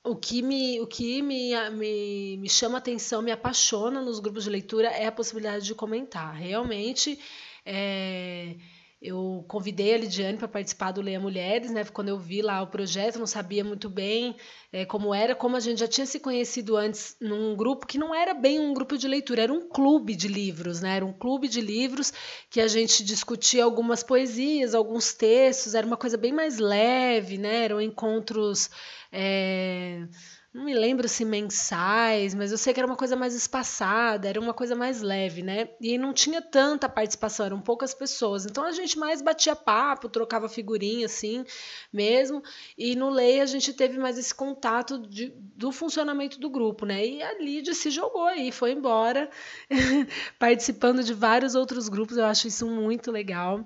o 0.03 0.15
que 0.15 0.41
me, 0.41 0.81
o 0.81 0.87
que 0.87 1.21
me, 1.21 1.51
me, 1.71 2.37
me 2.37 2.49
chama 2.49 2.77
atenção, 2.77 3.21
me 3.21 3.31
apaixona 3.31 4.01
nos 4.01 4.19
grupos 4.19 4.43
de 4.43 4.49
leitura 4.49 4.89
é 4.89 5.07
a 5.07 5.11
possibilidade 5.11 5.65
de 5.65 5.73
comentar. 5.73 6.35
Realmente, 6.35 7.17
é, 7.65 8.55
eu 9.03 9.43
convidei 9.49 9.93
a 9.93 9.97
Lidiane 9.97 10.37
para 10.37 10.47
participar 10.47 10.93
do 10.93 11.01
Leia 11.01 11.19
Mulheres, 11.19 11.69
né? 11.71 11.83
Quando 11.83 12.07
eu 12.07 12.17
vi 12.17 12.41
lá 12.41 12.61
o 12.61 12.67
projeto, 12.67 13.19
não 13.19 13.27
sabia 13.27 13.61
muito 13.61 13.89
bem 13.89 14.37
é, 14.71 14.85
como 14.85 15.13
era, 15.13 15.35
como 15.35 15.57
a 15.57 15.59
gente 15.59 15.81
já 15.81 15.87
tinha 15.89 16.05
se 16.05 16.21
conhecido 16.21 16.77
antes 16.77 17.17
num 17.19 17.53
grupo 17.53 17.85
que 17.85 17.97
não 17.97 18.15
era 18.15 18.33
bem 18.33 18.61
um 18.61 18.73
grupo 18.73 18.97
de 18.97 19.05
leitura, 19.05 19.43
era 19.43 19.51
um 19.51 19.67
clube 19.67 20.15
de 20.15 20.29
livros, 20.29 20.79
né? 20.79 20.95
Era 20.95 21.05
um 21.05 21.11
clube 21.11 21.49
de 21.49 21.59
livros 21.59 22.13
que 22.49 22.61
a 22.61 22.67
gente 22.67 23.03
discutia 23.03 23.65
algumas 23.65 24.01
poesias, 24.03 24.73
alguns 24.73 25.13
textos, 25.13 25.75
era 25.75 25.85
uma 25.85 25.97
coisa 25.97 26.15
bem 26.15 26.31
mais 26.31 26.57
leve, 26.57 27.37
né? 27.37 27.65
Eram 27.65 27.81
encontros 27.81 28.69
é, 29.11 30.07
não 30.53 30.65
me 30.65 30.73
lembro 30.75 31.09
se 31.09 31.25
mensais, 31.25 32.35
mas 32.35 32.51
eu 32.51 32.59
sei 32.59 32.73
que 32.73 32.79
era 32.79 32.85
uma 32.85 32.95
coisa 32.95 33.15
mais 33.15 33.33
espaçada, 33.33 34.29
era 34.29 34.39
uma 34.39 34.53
coisa 34.53 34.75
mais 34.75 35.01
leve, 35.01 35.41
né? 35.41 35.69
E 35.81 35.97
não 35.97 36.13
tinha 36.13 36.43
tanta 36.43 36.87
participação, 36.87 37.47
eram 37.47 37.59
poucas 37.59 37.93
pessoas. 37.95 38.45
Então 38.45 38.63
a 38.63 38.71
gente 38.71 38.99
mais 38.99 39.19
batia 39.19 39.55
papo, 39.55 40.07
trocava 40.07 40.47
figurinha 40.47 41.07
assim 41.07 41.43
mesmo. 41.91 42.43
E 42.77 42.95
no 42.95 43.09
Lei 43.09 43.41
a 43.41 43.47
gente 43.47 43.73
teve 43.73 43.97
mais 43.97 44.15
esse 44.17 44.33
contato 44.33 44.99
de, 44.99 45.33
do 45.35 45.71
funcionamento 45.71 46.39
do 46.39 46.51
grupo, 46.51 46.85
né? 46.85 47.03
E 47.03 47.23
a 47.23 47.39
Lídia 47.39 47.73
se 47.73 47.89
jogou 47.89 48.27
aí, 48.27 48.51
foi 48.51 48.73
embora, 48.73 49.31
participando 50.37 51.03
de 51.03 51.15
vários 51.15 51.55
outros 51.55 51.89
grupos. 51.89 52.15
Eu 52.15 52.25
acho 52.25 52.47
isso 52.47 52.67
muito 52.67 53.11
legal. 53.11 53.65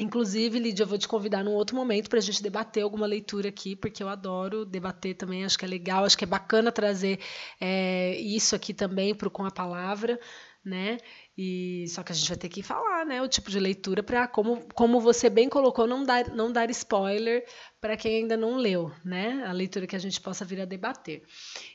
Inclusive, 0.00 0.60
Lídia, 0.60 0.84
eu 0.84 0.86
vou 0.86 0.96
te 0.96 1.08
convidar 1.08 1.42
num 1.42 1.52
outro 1.54 1.74
momento 1.74 2.08
para 2.08 2.20
a 2.20 2.22
gente 2.22 2.40
debater 2.40 2.84
alguma 2.84 3.04
leitura 3.06 3.48
aqui, 3.48 3.74
porque 3.74 4.00
eu 4.00 4.08
adoro 4.08 4.64
debater 4.64 5.14
também, 5.16 5.44
acho 5.44 5.58
que 5.58 5.64
é 5.64 5.68
legal, 5.68 6.04
acho 6.04 6.16
que 6.16 6.22
é 6.24 6.26
bacana 6.26 6.70
trazer 6.70 7.18
é, 7.60 8.16
isso 8.20 8.54
aqui 8.54 8.72
também 8.72 9.12
para 9.14 9.28
Com 9.28 9.44
a 9.44 9.50
Palavra, 9.50 10.20
né? 10.64 10.98
E 11.40 11.86
só 11.86 12.02
que 12.02 12.10
a 12.10 12.14
gente 12.16 12.26
vai 12.28 12.36
ter 12.36 12.48
que 12.48 12.64
falar, 12.64 13.06
né, 13.06 13.22
o 13.22 13.28
tipo 13.28 13.48
de 13.48 13.60
leitura 13.60 14.02
para 14.02 14.26
como, 14.26 14.60
como 14.74 15.00
você 15.00 15.30
bem 15.30 15.48
colocou, 15.48 15.86
não 15.86 16.02
dar, 16.02 16.34
não 16.34 16.50
dar 16.50 16.68
spoiler 16.70 17.46
para 17.80 17.96
quem 17.96 18.16
ainda 18.16 18.36
não 18.36 18.56
leu, 18.56 18.90
né? 19.04 19.44
A 19.46 19.52
leitura 19.52 19.86
que 19.86 19.94
a 19.94 20.00
gente 20.00 20.20
possa 20.20 20.44
vir 20.44 20.60
a 20.60 20.64
debater. 20.64 21.22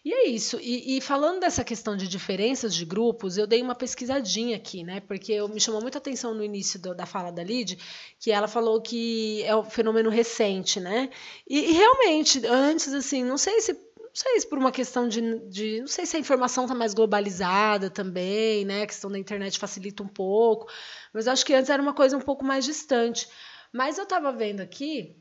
E 0.03 0.13
é 0.13 0.27
isso. 0.27 0.59
E, 0.61 0.97
e, 0.97 1.01
falando 1.01 1.39
dessa 1.39 1.63
questão 1.63 1.95
de 1.95 2.09
diferenças 2.09 2.75
de 2.75 2.83
grupos, 2.83 3.37
eu 3.37 3.47
dei 3.47 3.61
uma 3.61 3.73
pesquisadinha 3.73 4.57
aqui, 4.57 4.83
né? 4.83 4.99
Porque 4.99 5.31
eu, 5.31 5.47
me 5.47 5.61
chamou 5.61 5.81
muita 5.81 5.97
atenção 5.97 6.33
no 6.33 6.43
início 6.43 6.77
do, 6.77 6.93
da 6.93 7.05
fala 7.05 7.31
da 7.31 7.41
Lid, 7.41 7.79
que 8.19 8.31
ela 8.31 8.49
falou 8.49 8.81
que 8.81 9.43
é 9.43 9.55
um 9.55 9.63
fenômeno 9.63 10.09
recente, 10.09 10.81
né? 10.81 11.09
E, 11.47 11.69
e 11.69 11.71
realmente, 11.71 12.45
antes, 12.45 12.91
assim, 12.91 13.23
não 13.23 13.37
sei 13.37 13.61
se 13.61 13.73
não 14.13 14.21
sei 14.21 14.39
se 14.39 14.47
por 14.47 14.59
uma 14.59 14.71
questão 14.71 15.07
de, 15.07 15.39
de 15.49 15.79
não 15.79 15.87
sei 15.87 16.05
se 16.05 16.15
a 16.15 16.19
informação 16.19 16.65
está 16.65 16.75
mais 16.75 16.93
globalizada 16.93 17.89
também, 17.89 18.63
né? 18.63 18.83
A 18.83 18.87
questão 18.87 19.09
da 19.09 19.17
internet 19.17 19.57
facilita 19.57 20.03
um 20.03 20.07
pouco, 20.07 20.71
mas 21.11 21.27
acho 21.27 21.43
que 21.43 21.53
antes 21.53 21.71
era 21.71 21.81
uma 21.81 21.93
coisa 21.93 22.15
um 22.15 22.21
pouco 22.21 22.45
mais 22.45 22.63
distante. 22.63 23.27
Mas 23.71 23.97
eu 23.97 24.03
estava 24.03 24.31
vendo 24.31 24.61
aqui 24.61 25.17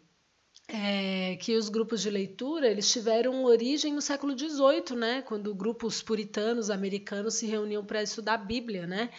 é, 0.68 1.36
que 1.36 1.56
os 1.56 1.68
grupos 1.68 2.00
de 2.00 2.10
leitura 2.10 2.68
eles 2.68 2.90
tiveram 2.90 3.44
origem 3.44 3.92
no 3.92 4.00
século 4.00 4.36
XVIII, 4.38 4.96
né? 4.96 5.22
Quando 5.22 5.54
grupos 5.54 6.02
puritanos 6.02 6.70
americanos 6.70 7.34
se 7.34 7.46
reuniam 7.46 7.84
para 7.84 8.02
estudar 8.02 8.34
a 8.34 8.38
Bíblia, 8.38 8.86
né? 8.86 9.10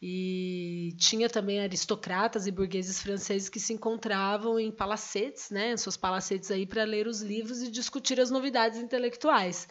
E 0.00 0.94
tinha 0.98 1.28
também 1.28 1.60
aristocratas 1.60 2.46
e 2.46 2.50
burgueses 2.50 3.00
franceses 3.00 3.48
que 3.48 3.58
se 3.58 3.72
encontravam 3.72 4.60
em 4.60 4.70
palacetes, 4.70 5.50
né, 5.50 5.74
seus 5.76 5.96
palacetes 5.96 6.50
aí 6.50 6.66
para 6.66 6.84
ler 6.84 7.06
os 7.06 7.22
livros 7.22 7.62
e 7.62 7.70
discutir 7.70 8.20
as 8.20 8.30
novidades 8.30 8.78
intelectuais. 8.78 9.66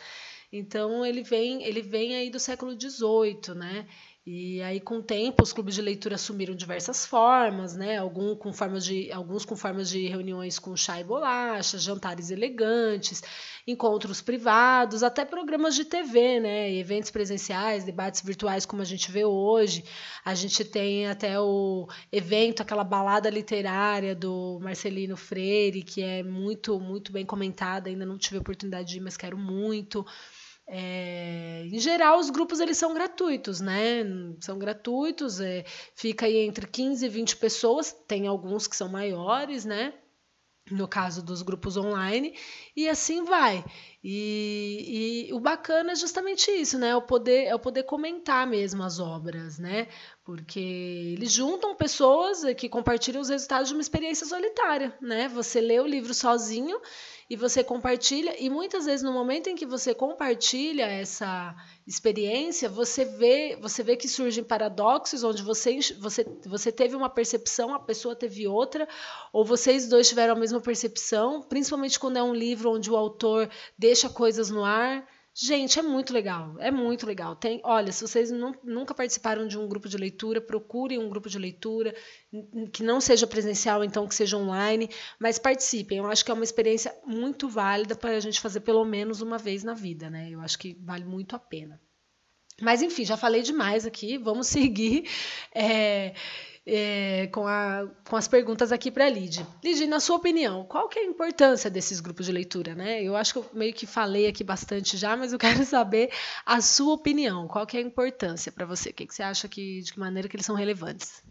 Então 0.52 1.06
ele 1.06 1.22
vem, 1.22 1.64
ele 1.64 1.82
vem 1.82 2.16
aí 2.16 2.30
do 2.30 2.40
século 2.40 2.72
XVIII, 2.80 3.54
né? 3.56 3.88
E 4.28 4.60
aí, 4.64 4.80
com 4.80 4.98
o 4.98 5.04
tempo, 5.04 5.44
os 5.44 5.54
clubes 5.54 5.76
de 5.76 5.84
leitura 5.84 6.16
assumiram 6.16 6.56
diversas 6.56 7.06
formas, 7.06 7.76
né? 7.76 8.00
Algum 8.00 8.36
com 8.36 8.52
formas 8.52 8.84
de, 8.84 9.12
alguns 9.12 9.46
com 9.46 9.56
formas 9.56 9.88
de 9.88 10.08
reuniões 10.08 10.58
com 10.58 10.76
chá 10.76 11.00
e 11.00 11.04
bolacha, 11.04 11.78
jantares 11.78 12.32
elegantes, 12.32 13.22
encontros 13.68 14.22
privados, 14.24 15.04
até 15.04 15.24
programas 15.24 15.76
de 15.76 15.86
TV, 15.86 16.40
né? 16.40 16.74
Eventos 16.74 17.12
presenciais, 17.12 17.84
debates 17.84 18.24
virtuais, 18.24 18.66
como 18.66 18.82
a 18.82 18.86
gente 18.86 19.12
vê 19.12 19.24
hoje. 19.24 19.86
A 20.24 20.34
gente 20.34 20.66
tem 20.66 21.06
até 21.06 21.40
o 21.40 21.88
evento, 22.12 22.64
aquela 22.64 22.84
balada 22.84 23.30
literária 23.30 24.16
do 24.16 24.60
Marcelino 24.60 25.16
Freire, 25.16 25.84
que 25.84 26.02
é 26.02 26.24
muito, 26.24 26.80
muito 26.80 27.12
bem 27.12 27.28
comentada. 27.28 27.90
Ainda 27.90 28.08
não 28.08 28.18
tive 28.18 28.38
a 28.38 28.42
oportunidade 28.42 28.90
de 28.90 28.98
ir, 28.98 29.02
mas 29.02 29.16
quero 29.16 29.38
muito. 29.38 30.04
É, 30.68 31.64
em 31.72 31.80
geral, 31.80 32.20
os 32.20 32.30
grupos 32.30 32.60
eles 32.60 32.78
são 32.78 32.94
gratuitos, 32.94 33.62
né? 33.62 34.04
São 34.42 34.58
gratuitos, 34.58 35.40
é, 35.40 35.64
fica 35.96 36.26
aí 36.26 36.38
entre 36.38 36.66
15 36.68 37.06
e 37.06 37.10
20 37.10 37.38
pessoas, 37.38 37.92
tem 38.08 38.28
alguns 38.28 38.66
que 38.68 38.76
são 38.76 38.90
maiores, 38.90 39.64
né? 39.64 39.94
No 40.72 40.88
caso 40.88 41.24
dos 41.24 41.44
grupos 41.44 41.78
online, 41.78 42.36
e 42.76 42.90
assim 42.90 43.24
vai. 43.24 43.64
E, 44.04 45.28
e, 45.30 45.34
o 45.34 45.40
bacana 45.40 45.92
é 45.92 45.96
justamente 45.96 46.50
isso, 46.50 46.80
né? 46.80 46.90
É 46.90 46.96
o 46.96 47.02
poder, 47.04 47.44
é 47.44 47.54
o 47.54 47.60
poder 47.60 47.84
comentar 47.84 48.48
mesmo 48.48 48.82
as 48.82 49.00
obras, 49.00 49.60
né? 49.60 49.88
Porque 50.24 50.60
eles 50.60 51.32
juntam 51.32 51.76
pessoas 51.76 52.42
que 52.56 52.68
compartilham 52.68 53.22
os 53.22 53.30
resultados 53.30 53.68
de 53.68 53.76
uma 53.76 53.82
experiência 53.82 54.26
solitária, 54.26 54.98
né? 55.00 55.28
Você 55.28 55.62
lê 55.62 55.80
o 55.80 55.86
livro 55.86 56.16
sozinho 56.16 56.82
e 57.28 57.36
você 57.36 57.64
compartilha, 57.64 58.36
e 58.40 58.50
muitas 58.50 58.86
vezes 58.86 59.02
no 59.02 59.12
momento 59.12 59.50
em 59.50 59.56
que 59.56 59.66
você 59.66 59.96
compartilha 59.96 60.84
essa 60.84 61.56
experiência, 61.88 62.70
você 62.70 63.04
vê, 63.04 63.58
você 63.60 63.82
vê 63.82 63.98
que 63.98 64.08
surgem 64.08 64.44
paradoxos 64.44 65.24
onde 65.24 65.42
você, 65.42 65.80
você, 66.00 66.24
você 66.46 66.72
teve 66.72 66.96
uma 66.96 67.10
percepção, 67.10 67.74
a 67.74 67.80
pessoa 67.80 68.16
teve 68.16 68.48
outra, 68.48 68.88
ou 69.34 69.44
vocês 69.44 69.90
dois 69.90 70.08
tiveram 70.08 70.36
a 70.36 70.40
mesma 70.40 70.62
percepção, 70.62 71.42
principalmente 71.42 72.00
quando 72.00 72.18
é 72.18 72.24
um 72.24 72.34
livro 72.34 72.72
onde 72.72 72.92
o 72.92 72.96
autor 72.96 73.50
deixa 73.76 74.08
coisas 74.08 74.52
no 74.52 74.64
ar, 74.64 75.04
Gente, 75.38 75.78
é 75.78 75.82
muito 75.82 76.14
legal, 76.14 76.56
é 76.60 76.72
muito 76.72 77.06
legal. 77.06 77.36
Tem, 77.36 77.60
olha, 77.62 77.92
se 77.92 78.08
vocês 78.08 78.32
não, 78.32 78.56
nunca 78.64 78.94
participaram 78.94 79.46
de 79.46 79.58
um 79.58 79.68
grupo 79.68 79.90
de 79.90 79.98
leitura, 79.98 80.40
procurem 80.40 80.98
um 80.98 81.10
grupo 81.10 81.28
de 81.28 81.38
leitura 81.38 81.94
que 82.72 82.82
não 82.82 83.02
seja 83.02 83.28
presencial, 83.28 83.84
então 83.84 84.08
que 84.08 84.16
seja 84.16 84.38
online, 84.38 84.90
mas 85.20 85.38
participem. 85.38 85.98
Eu 85.98 86.08
acho 86.08 86.24
que 86.24 86.32
é 86.32 86.34
uma 86.34 86.46
experiência 86.46 86.96
muito 87.06 87.50
válida 87.50 87.98
para 87.98 88.12
a 88.12 88.20
gente 88.22 88.40
fazer 88.40 88.62
pelo 88.62 88.86
menos 88.86 89.20
uma 89.20 89.38
vez 89.38 89.62
na 89.62 89.74
vida, 89.74 90.10
né? 90.10 90.30
Eu 90.30 90.40
acho 90.40 90.58
que 90.58 90.74
vale 90.82 91.04
muito 91.04 91.36
a 91.36 91.40
pena. 91.40 91.82
Mas 92.62 92.82
enfim, 92.82 93.04
já 93.04 93.18
falei 93.18 93.42
demais 93.42 93.86
aqui, 93.86 94.18
vamos 94.18 94.48
seguir. 94.48 95.04
É, 95.54 96.14
é, 96.66 97.28
com, 97.28 97.48
a, 97.48 97.88
com 98.10 98.16
as 98.16 98.28
perguntas 98.28 98.72
aqui 98.72 98.90
para 98.90 99.06
a 99.06 99.10
Lid. 99.10 99.46
Lid, 99.64 99.86
na 99.86 100.00
sua 100.00 100.16
opinião, 100.16 100.66
qual 100.66 100.90
que 100.90 100.98
é 100.98 101.04
a 101.04 101.06
importância 101.06 101.70
desses 101.70 102.00
grupos 102.00 102.26
de 102.26 102.32
leitura? 102.32 102.74
Né? 102.74 103.04
Eu 103.04 103.16
acho 103.16 103.34
que 103.34 103.40
eu 103.40 103.46
meio 103.54 103.74
que 103.74 103.86
falei 103.86 104.28
aqui 104.28 104.44
bastante 104.44 104.98
já, 104.98 105.16
mas 105.16 105.32
eu 105.32 105.38
quero 105.40 105.64
saber 105.64 106.12
a 106.46 106.60
sua 106.62 106.94
opinião. 106.94 107.48
Qual 107.48 107.68
que 107.68 107.78
é 107.78 107.80
a 107.80 107.84
importância 107.84 108.52
para 108.52 108.66
você? 108.66 108.90
O 108.90 108.94
que, 108.94 109.06
que 109.06 109.14
você 109.14 109.22
acha 109.22 109.48
que, 109.48 109.82
de 109.82 109.94
que 109.94 110.00
maneira 110.00 110.28
que 110.28 110.36
eles 110.36 110.46
são 110.46 110.56
relevantes? 110.56 111.24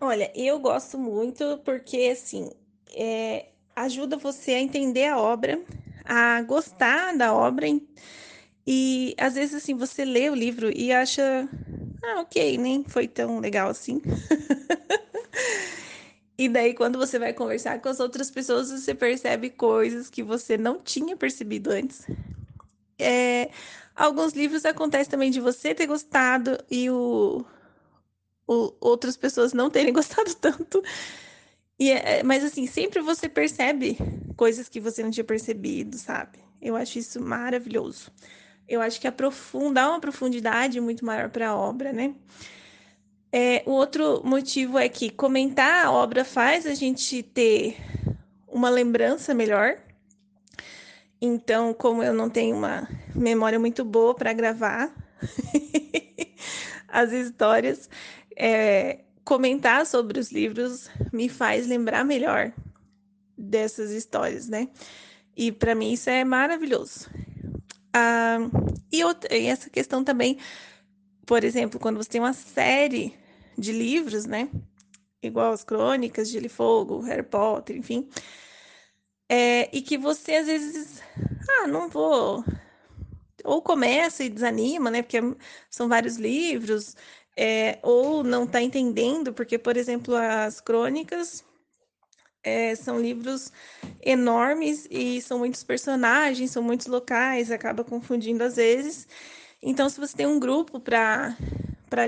Olha, 0.00 0.32
eu 0.34 0.58
gosto 0.58 0.98
muito 0.98 1.60
porque, 1.64 2.10
assim, 2.12 2.50
é, 2.94 3.48
ajuda 3.76 4.16
você 4.16 4.52
a 4.52 4.60
entender 4.60 5.06
a 5.06 5.18
obra, 5.18 5.60
a 6.04 6.42
gostar 6.42 7.16
da 7.16 7.34
obra 7.34 7.66
e, 8.66 9.14
às 9.18 9.34
vezes, 9.34 9.54
assim, 9.54 9.74
você 9.74 10.04
lê 10.04 10.30
o 10.30 10.34
livro 10.34 10.70
e 10.74 10.92
acha 10.92 11.48
ah, 12.04 12.20
ok, 12.20 12.58
nem 12.58 12.84
foi 12.84 13.08
tão 13.08 13.40
legal 13.40 13.68
assim. 13.70 14.00
e 16.36 16.48
daí, 16.48 16.74
quando 16.74 16.98
você 16.98 17.18
vai 17.18 17.32
conversar 17.32 17.80
com 17.80 17.88
as 17.88 17.98
outras 18.00 18.30
pessoas, 18.30 18.70
você 18.70 18.94
percebe 18.94 19.48
coisas 19.50 20.10
que 20.10 20.22
você 20.22 20.58
não 20.58 20.78
tinha 20.78 21.16
percebido 21.16 21.70
antes. 21.70 22.06
É, 22.98 23.50
alguns 23.96 24.34
livros 24.34 24.64
acontece 24.64 25.08
também 25.08 25.30
de 25.30 25.40
você 25.40 25.74
ter 25.74 25.86
gostado 25.86 26.58
e 26.70 26.90
o, 26.90 27.44
o 28.46 28.74
outras 28.80 29.16
pessoas 29.16 29.52
não 29.52 29.70
terem 29.70 29.92
gostado 29.94 30.34
tanto. 30.34 30.82
E 31.78 31.90
é, 31.90 32.22
mas 32.22 32.44
assim, 32.44 32.66
sempre 32.66 33.00
você 33.00 33.28
percebe 33.28 33.96
coisas 34.36 34.68
que 34.68 34.78
você 34.78 35.02
não 35.02 35.10
tinha 35.10 35.24
percebido, 35.24 35.96
sabe? 35.96 36.38
Eu 36.60 36.76
acho 36.76 36.98
isso 36.98 37.20
maravilhoso 37.20 38.12
eu 38.68 38.80
acho 38.80 39.00
que 39.00 39.06
aprofunda, 39.06 39.80
dá 39.82 39.90
uma 39.90 40.00
profundidade 40.00 40.80
muito 40.80 41.04
maior 41.04 41.28
para 41.28 41.50
a 41.50 41.56
obra, 41.56 41.92
né? 41.92 42.14
É, 43.32 43.62
o 43.66 43.72
outro 43.72 44.22
motivo 44.24 44.78
é 44.78 44.88
que 44.88 45.10
comentar 45.10 45.86
a 45.86 45.90
obra 45.90 46.24
faz 46.24 46.66
a 46.66 46.74
gente 46.74 47.22
ter 47.22 47.76
uma 48.46 48.70
lembrança 48.70 49.34
melhor. 49.34 49.76
Então, 51.20 51.74
como 51.74 52.02
eu 52.02 52.14
não 52.14 52.30
tenho 52.30 52.56
uma 52.56 52.88
memória 53.14 53.58
muito 53.58 53.84
boa 53.84 54.14
para 54.14 54.32
gravar 54.32 54.94
as 56.86 57.10
histórias, 57.10 57.90
é, 58.36 59.00
comentar 59.24 59.84
sobre 59.84 60.20
os 60.20 60.30
livros 60.30 60.88
me 61.12 61.28
faz 61.28 61.66
lembrar 61.66 62.04
melhor 62.04 62.52
dessas 63.36 63.90
histórias, 63.90 64.48
né? 64.48 64.68
E 65.36 65.50
para 65.50 65.74
mim 65.74 65.92
isso 65.92 66.08
é 66.08 66.22
maravilhoso. 66.22 67.10
Ah, 67.94 68.38
e, 68.92 69.04
outra, 69.04 69.32
e 69.36 69.46
essa 69.46 69.70
questão 69.70 70.02
também, 70.02 70.38
por 71.26 71.44
exemplo, 71.44 71.78
quando 71.78 71.96
você 71.96 72.10
tem 72.10 72.20
uma 72.20 72.32
série 72.32 73.16
de 73.56 73.72
livros, 73.72 74.26
né? 74.26 74.48
Igual 75.22 75.52
as 75.52 75.64
crônicas, 75.64 76.28
Gelo 76.28 76.46
e 76.46 76.48
Fogo, 76.48 77.00
Harry 77.02 77.22
Potter, 77.22 77.76
enfim. 77.76 78.08
É, 79.30 79.68
e 79.76 79.80
que 79.80 79.96
você 79.96 80.36
às 80.36 80.46
vezes, 80.46 81.00
ah, 81.60 81.66
não 81.68 81.88
vou. 81.88 82.44
Ou 83.44 83.62
começa 83.62 84.24
e 84.24 84.28
desanima, 84.28 84.90
né? 84.90 85.02
Porque 85.02 85.18
são 85.70 85.88
vários 85.88 86.16
livros, 86.16 86.96
é, 87.36 87.78
ou 87.82 88.24
não 88.24 88.44
está 88.44 88.60
entendendo, 88.62 89.32
porque, 89.32 89.58
por 89.58 89.76
exemplo, 89.76 90.16
as 90.16 90.60
crônicas 90.60 91.44
é, 92.44 92.74
são 92.74 93.00
livros 93.00 93.50
enormes 94.02 94.86
e 94.90 95.20
são 95.22 95.38
muitos 95.38 95.64
personagens, 95.64 96.50
são 96.50 96.62
muitos 96.62 96.86
locais, 96.86 97.50
acaba 97.50 97.82
confundindo 97.82 98.44
às 98.44 98.56
vezes. 98.56 99.08
Então, 99.62 99.88
se 99.88 99.98
você 99.98 100.14
tem 100.14 100.26
um 100.26 100.38
grupo 100.38 100.78
para 100.78 101.34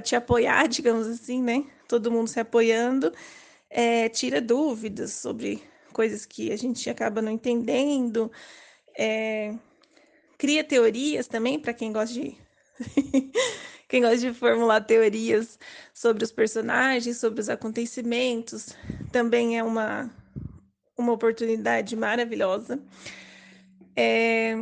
te 0.03 0.15
apoiar, 0.15 0.69
digamos 0.69 1.07
assim, 1.07 1.43
né? 1.43 1.65
Todo 1.89 2.11
mundo 2.11 2.29
se 2.29 2.39
apoiando, 2.39 3.13
é, 3.71 4.09
tira 4.11 4.41
dúvidas 4.41 5.13
sobre 5.13 5.63
coisas 5.93 6.27
que 6.27 6.53
a 6.53 6.57
gente 6.57 6.91
acaba 6.91 7.23
não 7.23 7.33
entendendo, 7.33 8.31
é, 8.97 9.55
cria 10.37 10.63
teorias 10.63 11.27
também 11.27 11.59
para 11.59 11.73
quem 11.73 11.93
gosta 11.93 12.15
de 12.15 12.37
quem 13.89 14.03
gosta 14.03 14.19
de 14.19 14.35
formular 14.35 14.83
teorias 14.83 15.59
sobre 15.95 16.25
os 16.25 16.33
personagens, 16.33 17.17
sobre 17.17 17.41
os 17.41 17.49
acontecimentos, 17.49 18.77
também 19.11 19.59
é 19.59 19.63
uma 19.63 20.11
uma 20.97 21.13
oportunidade 21.13 21.95
maravilhosa. 21.95 22.81
É... 23.95 24.57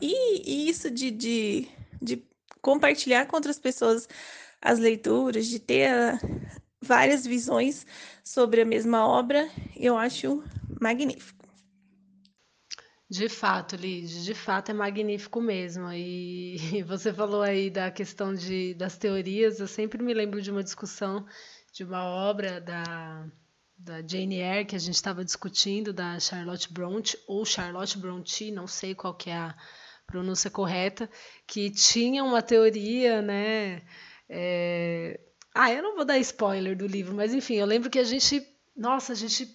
E, 0.00 0.42
e, 0.50 0.68
isso 0.68 0.90
de, 0.90 1.10
de, 1.10 1.68
de, 2.00 2.24
compartilhar 2.62 3.26
com 3.26 3.36
outras 3.36 3.58
pessoas 3.58 4.08
as 4.62 4.78
leituras, 4.78 5.46
de 5.46 5.58
ter 5.58 5.88
a, 5.88 6.18
várias 6.80 7.26
visões 7.26 7.86
sobre 8.24 8.62
a 8.62 8.64
mesma 8.64 9.06
obra, 9.06 9.48
eu 9.76 9.96
acho 9.96 10.42
magnífico. 10.80 11.40
De 13.10 13.28
fato, 13.28 13.74
Lid, 13.74 14.24
de 14.24 14.34
fato 14.34 14.70
é 14.70 14.74
magnífico 14.74 15.40
mesmo. 15.40 15.88
E 15.92 16.82
você 16.86 17.12
falou 17.12 17.42
aí 17.42 17.68
da 17.68 17.90
questão 17.90 18.32
de, 18.32 18.72
das 18.74 18.96
teorias, 18.96 19.60
eu 19.60 19.66
sempre 19.66 20.02
me 20.02 20.14
lembro 20.14 20.40
de 20.40 20.50
uma 20.50 20.62
discussão 20.62 21.26
de 21.72 21.84
uma 21.84 22.04
obra 22.04 22.60
da 22.60 23.26
da 23.82 24.02
Jane 24.06 24.40
Eyre 24.40 24.66
que 24.66 24.76
a 24.76 24.78
gente 24.78 24.94
estava 24.94 25.24
discutindo, 25.24 25.92
da 25.92 26.18
Charlotte 26.20 26.72
Bronte, 26.72 27.18
ou 27.26 27.44
Charlotte 27.44 27.98
Bronte, 27.98 28.50
não 28.50 28.66
sei 28.66 28.94
qual 28.94 29.14
que 29.14 29.30
é 29.30 29.36
a 29.36 29.54
pronúncia 30.06 30.50
correta, 30.50 31.08
que 31.46 31.70
tinha 31.70 32.22
uma 32.22 32.42
teoria, 32.42 33.22
né? 33.22 33.82
É... 34.28 35.18
Ah, 35.54 35.72
eu 35.72 35.82
não 35.82 35.96
vou 35.96 36.04
dar 36.04 36.18
spoiler 36.18 36.76
do 36.76 36.86
livro, 36.86 37.14
mas 37.14 37.32
enfim, 37.32 37.54
eu 37.54 37.66
lembro 37.66 37.90
que 37.90 37.98
a 37.98 38.04
gente, 38.04 38.46
nossa, 38.76 39.12
a 39.12 39.16
gente 39.16 39.46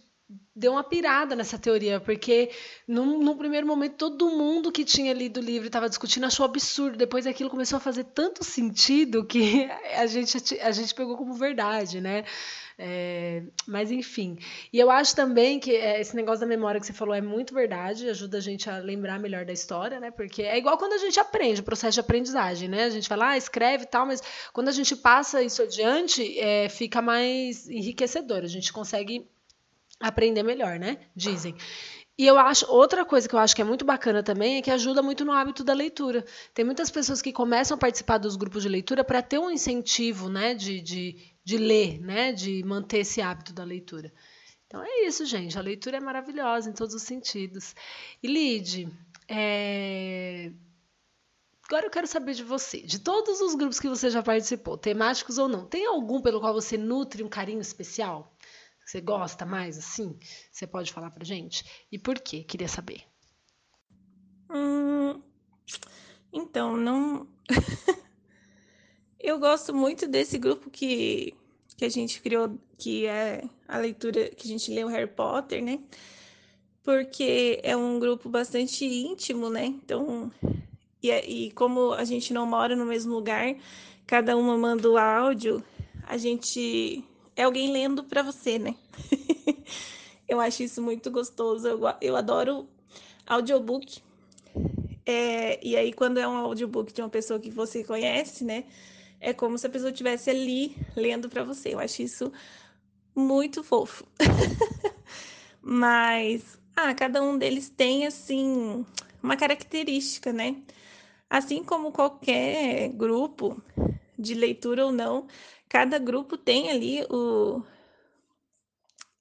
deu 0.55 0.71
uma 0.71 0.83
pirada 0.83 1.35
nessa 1.35 1.59
teoria, 1.59 1.99
porque 1.99 2.49
no, 2.87 3.35
primeiro 3.35 3.67
momento 3.67 3.97
todo 3.97 4.29
mundo 4.29 4.71
que 4.71 4.83
tinha 4.83 5.13
lido 5.13 5.39
o 5.39 5.43
livro 5.43 5.67
estava 5.67 5.89
discutindo 5.89 6.25
achou 6.25 6.45
absurdo. 6.45 6.97
Depois 6.97 7.27
aquilo 7.27 7.49
começou 7.49 7.77
a 7.77 7.81
fazer 7.81 8.05
tanto 8.05 8.43
sentido 8.43 9.25
que 9.25 9.69
a 9.97 10.05
gente, 10.07 10.59
a 10.61 10.71
gente 10.71 10.95
pegou 10.95 11.17
como 11.17 11.33
verdade, 11.33 12.01
né? 12.01 12.23
É, 12.77 13.43
mas 13.67 13.91
enfim. 13.91 14.37
E 14.71 14.79
eu 14.79 14.91
acho 14.91 15.15
também 15.15 15.59
que 15.59 15.71
é, 15.71 16.01
esse 16.01 16.15
negócio 16.15 16.41
da 16.41 16.45
memória 16.47 16.79
que 16.79 16.87
você 16.87 16.93
falou 16.93 17.13
é 17.15 17.21
muito 17.21 17.53
verdade, 17.53 18.09
ajuda 18.09 18.37
a 18.37 18.41
gente 18.41 18.69
a 18.69 18.79
lembrar 18.79 19.19
melhor 19.19 19.45
da 19.45 19.53
história, 19.53 19.99
né? 19.99 20.11
Porque 20.11 20.41
é 20.41 20.57
igual 20.57 20.77
quando 20.77 20.93
a 20.93 20.97
gente 20.97 21.19
aprende, 21.19 21.61
o 21.61 21.63
processo 21.63 21.93
de 21.95 21.99
aprendizagem, 22.01 22.67
né? 22.67 22.85
A 22.85 22.89
gente 22.89 23.13
lá, 23.13 23.29
ah, 23.29 23.37
escreve 23.37 23.83
e 23.83 23.87
tal, 23.87 24.05
mas 24.05 24.21
quando 24.51 24.69
a 24.69 24.73
gente 24.73 24.95
passa 24.95 25.41
isso 25.41 25.61
adiante, 25.61 26.37
é, 26.39 26.67
fica 26.67 27.01
mais 27.01 27.69
enriquecedor, 27.69 28.43
a 28.43 28.47
gente 28.47 28.73
consegue 28.73 29.25
aprender 29.99 30.43
melhor, 30.43 30.79
né? 30.79 30.97
Dizem. 31.15 31.55
E 32.17 32.25
eu 32.25 32.39
acho, 32.39 32.65
outra 32.71 33.03
coisa 33.03 33.27
que 33.27 33.35
eu 33.35 33.39
acho 33.39 33.53
que 33.53 33.61
é 33.61 33.65
muito 33.65 33.83
bacana 33.83 34.23
também 34.23 34.57
é 34.57 34.61
que 34.61 34.71
ajuda 34.71 35.01
muito 35.01 35.25
no 35.25 35.33
hábito 35.33 35.65
da 35.65 35.73
leitura. 35.73 36.25
Tem 36.53 36.63
muitas 36.63 36.89
pessoas 36.89 37.21
que 37.21 37.33
começam 37.33 37.75
a 37.75 37.77
participar 37.77 38.17
dos 38.17 38.37
grupos 38.37 38.63
de 38.63 38.69
leitura 38.69 39.03
para 39.03 39.21
ter 39.21 39.37
um 39.37 39.51
incentivo, 39.51 40.29
né, 40.29 40.53
de, 40.53 40.79
de, 40.79 41.17
de 41.43 41.57
ler, 41.57 41.99
né, 41.99 42.31
de 42.31 42.63
manter 42.63 42.99
esse 42.99 43.21
hábito 43.21 43.51
da 43.51 43.65
leitura. 43.65 44.13
Então 44.65 44.81
é 44.81 45.05
isso, 45.05 45.25
gente. 45.25 45.57
A 45.57 45.61
leitura 45.61 45.97
é 45.97 45.99
maravilhosa 45.99 46.69
em 46.69 46.73
todos 46.73 46.95
os 46.95 47.03
sentidos. 47.03 47.75
E 48.23 48.27
Lide, 48.27 48.89
é... 49.27 50.53
agora 51.65 51.85
eu 51.85 51.91
quero 51.91 52.07
saber 52.07 52.33
de 52.33 52.43
você. 52.43 52.79
De 52.81 52.99
todos 52.99 53.41
os 53.41 53.55
grupos 53.55 53.79
que 53.79 53.89
você 53.89 54.09
já 54.09 54.23
participou, 54.23 54.77
temáticos 54.77 55.37
ou 55.37 55.49
não, 55.49 55.65
tem 55.65 55.85
algum 55.85 56.21
pelo 56.21 56.39
qual 56.39 56.53
você 56.53 56.77
nutre 56.77 57.23
um 57.23 57.29
carinho 57.29 57.59
especial? 57.59 58.34
Você 58.85 59.01
gosta 59.01 59.45
mais 59.45 59.77
assim? 59.79 60.17
Você 60.51 60.67
pode 60.67 60.93
falar 60.93 61.09
pra 61.09 61.23
gente? 61.23 61.65
E 61.91 61.97
por 61.97 62.19
quê? 62.19 62.43
Queria 62.43 62.67
saber. 62.67 63.01
Hum, 64.49 65.21
então, 66.31 66.77
não. 66.77 67.27
Eu 69.19 69.39
gosto 69.39 69.73
muito 69.73 70.07
desse 70.07 70.37
grupo 70.37 70.69
que, 70.69 71.33
que 71.75 71.83
a 71.83 71.89
gente 71.89 72.21
criou, 72.21 72.59
que 72.77 73.07
é 73.07 73.43
a 73.67 73.79
leitura 73.79 74.29
que 74.29 74.45
a 74.45 74.51
gente 74.51 74.71
lê 74.71 74.83
o 74.83 74.87
Harry 74.87 75.09
Potter, 75.09 75.63
né? 75.63 75.79
Porque 76.83 77.59
é 77.63 77.75
um 77.75 77.97
grupo 77.97 78.29
bastante 78.29 78.85
íntimo, 78.85 79.49
né? 79.49 79.65
Então, 79.65 80.31
e, 81.01 81.09
é, 81.09 81.27
e 81.27 81.49
como 81.53 81.93
a 81.93 82.03
gente 82.03 82.31
não 82.31 82.45
mora 82.45 82.75
no 82.75 82.85
mesmo 82.85 83.15
lugar, 83.15 83.55
cada 84.05 84.37
uma 84.37 84.55
manda 84.55 84.87
o 84.87 84.95
áudio, 84.95 85.63
a 86.03 86.17
gente 86.17 87.03
é 87.35 87.43
alguém 87.43 87.71
lendo 87.71 88.03
para 88.03 88.21
você, 88.23 88.57
né? 88.59 88.75
eu 90.27 90.39
acho 90.39 90.63
isso 90.63 90.81
muito 90.81 91.11
gostoso. 91.11 91.67
Eu, 91.67 91.81
eu 92.01 92.15
adoro 92.15 92.67
audiobook, 93.27 94.01
É, 95.05 95.59
e 95.65 95.75
aí, 95.75 95.93
quando 95.93 96.19
é 96.19 96.27
um 96.27 96.35
audiobook 96.37 96.91
de 96.93 97.01
uma 97.01 97.09
pessoa 97.09 97.39
que 97.39 97.49
você 97.49 97.83
conhece, 97.83 98.43
né? 98.43 98.65
É 99.19 99.33
como 99.33 99.57
se 99.57 99.67
a 99.67 99.69
pessoa 99.69 99.91
estivesse 99.91 100.29
ali 100.29 100.75
lendo 100.95 101.29
para 101.29 101.43
você. 101.43 101.73
Eu 101.73 101.79
acho 101.79 102.01
isso 102.01 102.31
muito 103.15 103.63
fofo. 103.63 104.05
Mas, 105.61 106.59
ah, 106.75 106.93
cada 106.93 107.21
um 107.21 107.37
deles 107.37 107.69
tem, 107.69 108.05
assim, 108.05 108.85
uma 109.21 109.35
característica, 109.37 110.31
né? 110.33 110.55
Assim 111.29 111.63
como 111.63 111.91
qualquer 111.91 112.89
grupo, 112.89 113.61
de 114.17 114.33
leitura 114.33 114.85
ou 114.85 114.91
não, 114.91 115.27
cada 115.75 115.99
grupo 115.99 116.37
tem 116.37 116.71
ali 116.71 117.03
o, 117.09 117.61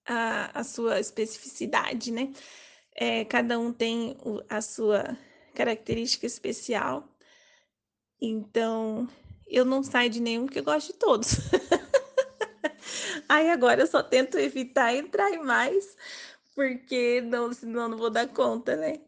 a, 0.06 0.60
a 0.60 0.62
sua 0.62 1.00
especificidade, 1.00 2.12
né? 2.12 2.32
É, 2.94 3.24
cada 3.24 3.58
um 3.58 3.72
tem 3.72 4.16
o, 4.24 4.40
a 4.48 4.62
sua 4.62 5.18
característica 5.52 6.26
especial. 6.26 7.08
Então, 8.20 9.08
eu 9.48 9.64
não 9.64 9.82
saio 9.82 10.08
de 10.08 10.20
nenhum 10.20 10.44
porque 10.44 10.60
eu 10.60 10.64
gosto 10.64 10.92
de 10.92 10.98
todos. 11.00 11.38
Aí 13.28 13.50
agora 13.50 13.80
eu 13.80 13.86
só 13.88 14.00
tento 14.00 14.38
evitar 14.38 14.94
entrar 14.94 15.32
em 15.32 15.42
mais, 15.42 15.96
porque 16.54 17.20
não, 17.20 17.52
senão 17.52 17.88
não 17.88 17.98
vou 17.98 18.10
dar 18.10 18.28
conta, 18.28 18.76
né? 18.76 19.00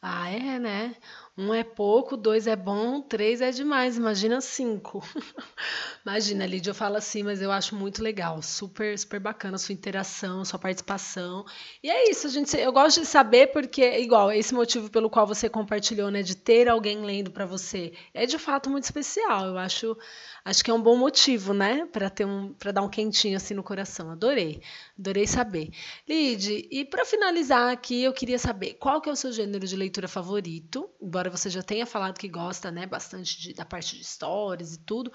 Ah, 0.00 0.30
é, 0.30 0.58
né? 0.58 0.96
Um 1.36 1.52
é 1.52 1.64
pouco, 1.64 2.16
dois 2.16 2.46
é 2.46 2.54
bom, 2.54 3.02
três 3.02 3.40
é 3.40 3.50
demais. 3.50 3.96
Imagina 3.96 4.40
cinco. 4.40 5.02
Imagina, 6.06 6.46
Lídia, 6.46 6.70
eu 6.70 6.74
falo 6.74 6.96
assim, 6.96 7.24
mas 7.24 7.42
eu 7.42 7.50
acho 7.50 7.74
muito 7.74 8.02
legal, 8.02 8.40
super, 8.40 8.96
super 8.96 9.18
bacana 9.18 9.56
a 9.56 9.58
sua 9.58 9.72
interação, 9.72 10.44
sua 10.44 10.60
participação. 10.60 11.44
E 11.82 11.90
é 11.90 12.08
isso, 12.08 12.28
a 12.28 12.30
gente, 12.30 12.56
eu 12.56 12.72
gosto 12.72 13.00
de 13.00 13.06
saber 13.06 13.48
porque, 13.48 13.98
igual, 13.98 14.30
esse 14.30 14.54
motivo 14.54 14.88
pelo 14.88 15.10
qual 15.10 15.26
você 15.26 15.48
compartilhou, 15.48 16.08
né, 16.10 16.22
de 16.22 16.36
ter 16.36 16.68
alguém 16.68 17.04
lendo 17.04 17.32
para 17.32 17.46
você, 17.46 17.92
é 18.12 18.26
de 18.26 18.38
fato 18.38 18.70
muito 18.70 18.84
especial. 18.84 19.46
Eu 19.46 19.58
acho 19.58 19.96
Acho 20.44 20.62
que 20.62 20.70
é 20.70 20.74
um 20.74 20.82
bom 20.82 20.94
motivo, 20.94 21.54
né, 21.54 21.86
para 21.86 22.10
ter 22.10 22.26
um, 22.26 22.52
para 22.52 22.70
dar 22.70 22.82
um 22.82 22.88
quentinho 22.88 23.34
assim 23.34 23.54
no 23.54 23.62
coração. 23.62 24.10
Adorei, 24.10 24.60
adorei 24.98 25.26
saber. 25.26 25.70
Lid, 26.06 26.68
e 26.70 26.84
para 26.84 27.06
finalizar 27.06 27.72
aqui, 27.72 28.02
eu 28.02 28.12
queria 28.12 28.38
saber 28.38 28.74
qual 28.74 29.00
que 29.00 29.08
é 29.08 29.12
o 29.12 29.16
seu 29.16 29.32
gênero 29.32 29.66
de 29.66 29.74
leitura 29.74 30.06
favorito, 30.06 30.90
embora 31.00 31.23
você 31.30 31.50
já 31.50 31.62
tenha 31.62 31.86
falado 31.86 32.18
que 32.18 32.28
gosta, 32.28 32.70
né, 32.70 32.86
bastante 32.86 33.40
de, 33.40 33.54
da 33.54 33.64
parte 33.64 33.96
de 33.96 34.02
histórias 34.02 34.74
e 34.74 34.78
tudo. 34.78 35.12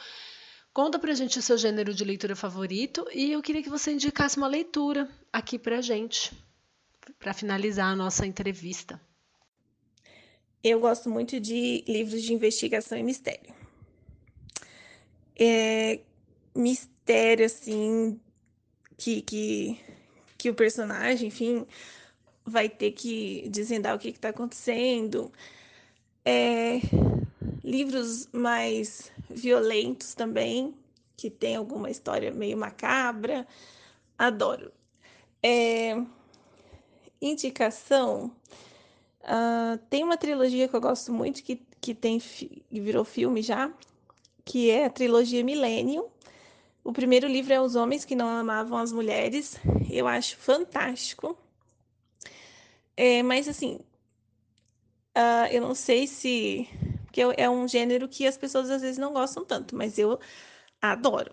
Conta 0.74 1.00
pra 1.00 1.14
gente 1.14 1.40
o 1.40 1.42
seu 1.42 1.58
gênero 1.58 1.94
de 1.94 2.04
leitura 2.04 2.36
favorito 2.36 3.06
e 3.14 3.32
eu 3.32 3.42
queria 3.42 3.64
que 3.64 3.70
você 3.70 3.92
indicasse 3.92 4.38
uma 4.38 4.48
leitura 4.48 5.10
aqui 5.34 5.58
pra 5.58 5.82
gente, 5.82 6.32
para 7.18 7.34
finalizar 7.34 7.88
a 7.88 7.96
nossa 7.96 8.26
entrevista. 8.26 9.02
Eu 10.64 10.80
gosto 10.80 11.10
muito 11.10 11.40
de 11.40 11.84
livros 11.88 12.22
de 12.22 12.34
investigação 12.34 12.98
e 12.98 13.04
mistério 13.04 13.60
é, 15.40 16.02
mistério, 16.54 17.46
assim, 17.46 18.20
que, 18.98 19.22
que, 19.22 19.80
que 20.38 20.50
o 20.50 20.54
personagem, 20.54 21.30
enfim, 21.30 21.66
vai 22.46 22.68
ter 22.68 22.92
que 22.92 23.48
desvendar 23.50 23.96
o 23.96 24.00
que 24.00 24.10
está 24.10 24.30
acontecendo. 24.30 25.32
É, 26.30 26.80
livros 27.64 28.30
mais 28.32 29.12
violentos 29.28 30.14
também, 30.14 30.76
que 31.18 31.28
tem 31.28 31.56
alguma 31.56 31.90
história 31.90 32.32
meio 32.32 32.56
macabra. 32.56 33.48
Adoro. 34.16 34.72
É, 35.42 36.00
indicação. 37.20 38.32
Uh, 39.24 39.80
tem 39.90 40.04
uma 40.04 40.18
trilogia 40.18 40.68
que 40.68 40.76
eu 40.76 40.82
gosto 40.82 41.12
muito 41.12 41.44
que, 41.44 41.64
que 41.82 41.96
tem 41.96 42.20
que 42.20 42.64
virou 42.72 43.04
filme 43.04 43.42
já, 43.42 43.74
que 44.46 44.70
é 44.70 44.86
a 44.86 44.90
trilogia 44.92 45.44
Millennium. 45.44 46.10
O 46.84 46.94
primeiro 46.94 47.28
livro 47.28 47.54
é 47.54 47.60
Os 47.60 47.76
Homens 47.76 48.06
que 48.06 48.16
Não 48.16 48.28
Amavam 48.30 48.78
as 48.78 48.92
Mulheres. 48.92 49.58
Eu 49.90 50.08
acho 50.08 50.38
fantástico. 50.38 51.36
É, 52.96 53.24
mas, 53.24 53.48
assim, 53.48 53.80
uh, 55.20 55.48
eu 55.52 55.62
não 55.62 55.76
sei 55.76 56.08
se. 56.08 56.68
Porque 57.06 57.22
é 57.22 57.50
um 57.50 57.68
gênero 57.68 58.08
que 58.08 58.26
as 58.26 58.38
pessoas 58.38 58.70
às 58.70 58.82
vezes 58.82 58.98
não 58.98 59.12
gostam 59.12 59.44
tanto, 59.44 59.76
mas 59.76 59.98
eu 59.98 60.20
adoro. 60.82 61.32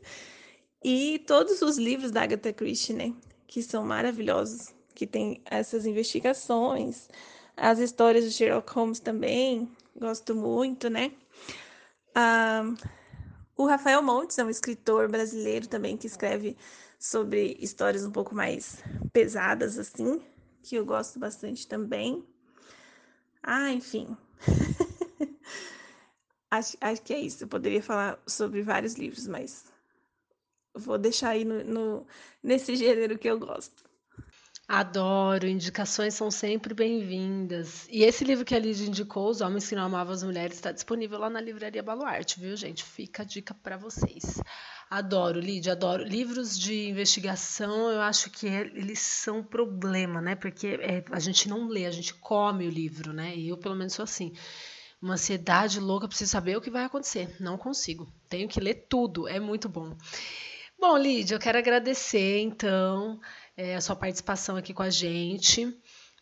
e 0.82 1.18
todos 1.26 1.62
os 1.62 1.76
livros 1.78 2.10
da 2.10 2.22
Agatha 2.22 2.52
Christie, 2.52 2.94
né? 2.94 3.14
Que 3.46 3.62
são 3.62 3.84
maravilhosos, 3.84 4.74
que 4.94 5.06
tem 5.06 5.42
essas 5.44 5.86
investigações, 5.86 7.08
as 7.56 7.78
histórias 7.78 8.24
do 8.24 8.30
Sherlock 8.30 8.72
Holmes 8.72 9.00
também, 9.00 9.70
gosto 9.94 10.34
muito, 10.34 10.88
né? 10.90 11.12
Ah, 12.14 12.64
o 13.56 13.66
Rafael 13.66 14.02
Montes 14.02 14.38
é 14.38 14.44
um 14.44 14.50
escritor 14.50 15.08
brasileiro 15.08 15.66
também 15.66 15.96
que 15.96 16.06
escreve 16.06 16.56
sobre 16.98 17.56
histórias 17.60 18.04
um 18.04 18.10
pouco 18.10 18.34
mais 18.34 18.82
pesadas, 19.12 19.78
assim, 19.78 20.20
que 20.62 20.76
eu 20.76 20.84
gosto 20.84 21.18
bastante 21.18 21.66
também. 21.66 22.24
Ah, 23.46 23.70
enfim. 23.72 24.16
acho, 26.50 26.76
acho 26.80 27.02
que 27.02 27.14
é 27.14 27.20
isso. 27.20 27.44
Eu 27.44 27.48
poderia 27.48 27.80
falar 27.80 28.18
sobre 28.26 28.60
vários 28.60 28.94
livros, 28.94 29.28
mas 29.28 29.64
vou 30.74 30.98
deixar 30.98 31.30
aí 31.30 31.44
no, 31.44 31.62
no 31.64 32.06
nesse 32.42 32.74
gênero 32.74 33.16
que 33.16 33.28
eu 33.28 33.38
gosto. 33.38 33.86
Adoro, 34.68 35.46
indicações 35.46 36.14
são 36.14 36.28
sempre 36.28 36.74
bem-vindas. 36.74 37.86
E 37.88 38.02
esse 38.02 38.24
livro 38.24 38.44
que 38.44 38.54
a 38.54 38.58
Lídia 38.58 38.88
indicou, 38.88 39.30
Os 39.30 39.40
Homens 39.40 39.68
que 39.68 39.76
Não 39.76 39.84
Amavam 39.84 40.12
as 40.12 40.24
Mulheres, 40.24 40.56
está 40.56 40.72
disponível 40.72 41.20
lá 41.20 41.30
na 41.30 41.40
Livraria 41.40 41.84
Baluarte, 41.84 42.40
viu, 42.40 42.56
gente? 42.56 42.82
Fica 42.82 43.22
a 43.22 43.24
dica 43.24 43.54
para 43.54 43.76
vocês. 43.76 44.40
Adoro, 44.88 45.40
Lídia, 45.40 45.72
adoro. 45.72 46.04
Livros 46.04 46.56
de 46.56 46.88
investigação, 46.88 47.90
eu 47.90 48.00
acho 48.00 48.30
que 48.30 48.46
eles 48.46 49.00
são 49.00 49.42
problema, 49.42 50.20
né? 50.20 50.36
Porque 50.36 50.78
é, 50.80 51.04
a 51.10 51.18
gente 51.18 51.48
não 51.48 51.66
lê, 51.66 51.86
a 51.86 51.90
gente 51.90 52.14
come 52.14 52.66
o 52.66 52.70
livro, 52.70 53.12
né? 53.12 53.34
E 53.34 53.48
eu, 53.48 53.56
pelo 53.56 53.74
menos, 53.74 53.94
sou 53.94 54.04
assim. 54.04 54.32
Uma 55.02 55.14
ansiedade 55.14 55.80
louca, 55.80 56.06
preciso 56.06 56.30
saber 56.30 56.56
o 56.56 56.60
que 56.60 56.70
vai 56.70 56.84
acontecer. 56.84 57.36
Não 57.40 57.58
consigo. 57.58 58.10
Tenho 58.28 58.48
que 58.48 58.60
ler 58.60 58.86
tudo, 58.88 59.26
é 59.28 59.40
muito 59.40 59.68
bom. 59.68 59.96
Bom, 60.78 60.96
Lídia, 60.96 61.34
eu 61.34 61.40
quero 61.40 61.58
agradecer, 61.58 62.38
então 62.40 63.18
é, 63.56 63.74
a 63.74 63.80
sua 63.80 63.96
participação 63.96 64.56
aqui 64.56 64.72
com 64.72 64.82
a 64.82 64.90
gente. 64.90 65.76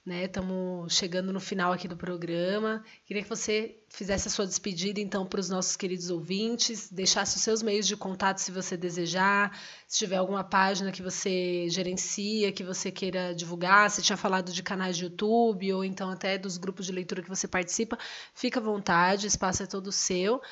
Estamos 0.07 0.83
né? 0.83 0.89
chegando 0.91 1.33
no 1.33 1.41
final 1.41 1.73
aqui 1.73 1.89
do 1.89 1.97
programa. 1.97 2.85
Queria 3.07 3.23
que 3.23 3.29
você 3.29 3.79
fizesse 3.89 4.29
a 4.29 4.31
sua 4.31 4.47
despedida, 4.47 5.01
então, 5.01 5.25
para 5.25 5.41
os 5.41 5.49
nossos 5.49 5.77
queridos 5.77 6.11
ouvintes, 6.11 6.93
deixasse 6.93 7.37
os 7.37 7.43
seus 7.43 7.63
meios 7.63 7.87
de 7.87 7.97
contato 7.97 8.37
se 8.37 8.53
você 8.53 8.77
desejar, 8.77 9.59
se 9.89 9.99
tiver 9.99 10.17
alguma 10.17 10.45
página 10.45 10.93
que 10.93 11.01
você 11.01 11.67
gerencia, 11.71 12.53
que 12.53 12.63
você 12.63 12.91
queira 12.91 13.35
divulgar, 13.35 13.91
se 13.91 14.03
tinha 14.03 14.17
falado 14.17 14.53
de 14.53 14.63
canais 14.63 14.99
de 14.99 15.05
YouTube 15.05 15.73
ou 15.73 15.83
então 15.83 16.11
até 16.11 16.37
dos 16.37 16.59
grupos 16.59 16.85
de 16.85 16.93
leitura 16.93 17.23
que 17.23 17.29
você 17.29 17.49
participa, 17.49 17.99
fica 18.35 18.61
à 18.61 18.63
vontade, 18.63 19.27
o 19.27 19.29
espaço 19.29 19.63
é 19.63 19.67
todo 19.67 19.91
seu. 19.91 20.43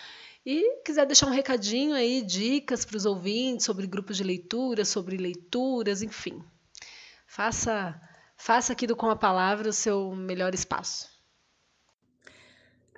E 0.47 0.81
quiser 0.83 1.05
deixar 1.05 1.27
um 1.27 1.31
recadinho 1.31 1.95
aí, 1.95 2.23
dicas 2.23 2.87
para 2.87 2.97
os 2.97 3.05
ouvintes 3.05 3.67
sobre 3.67 3.87
grupos 3.87 4.17
de 4.17 4.25
leitura, 4.25 4.85
sobre 4.87 5.19
leituras, 5.19 6.01
enfim, 6.01 6.43
Faça, 7.33 7.99
faça 8.43 8.73
aqui 8.73 8.89
do 8.89 8.97
Com 8.97 9.09
a 9.09 9.15
Palavra 9.15 9.69
o 9.69 9.73
seu 9.73 10.17
melhor 10.17 10.53
espaço. 10.53 11.09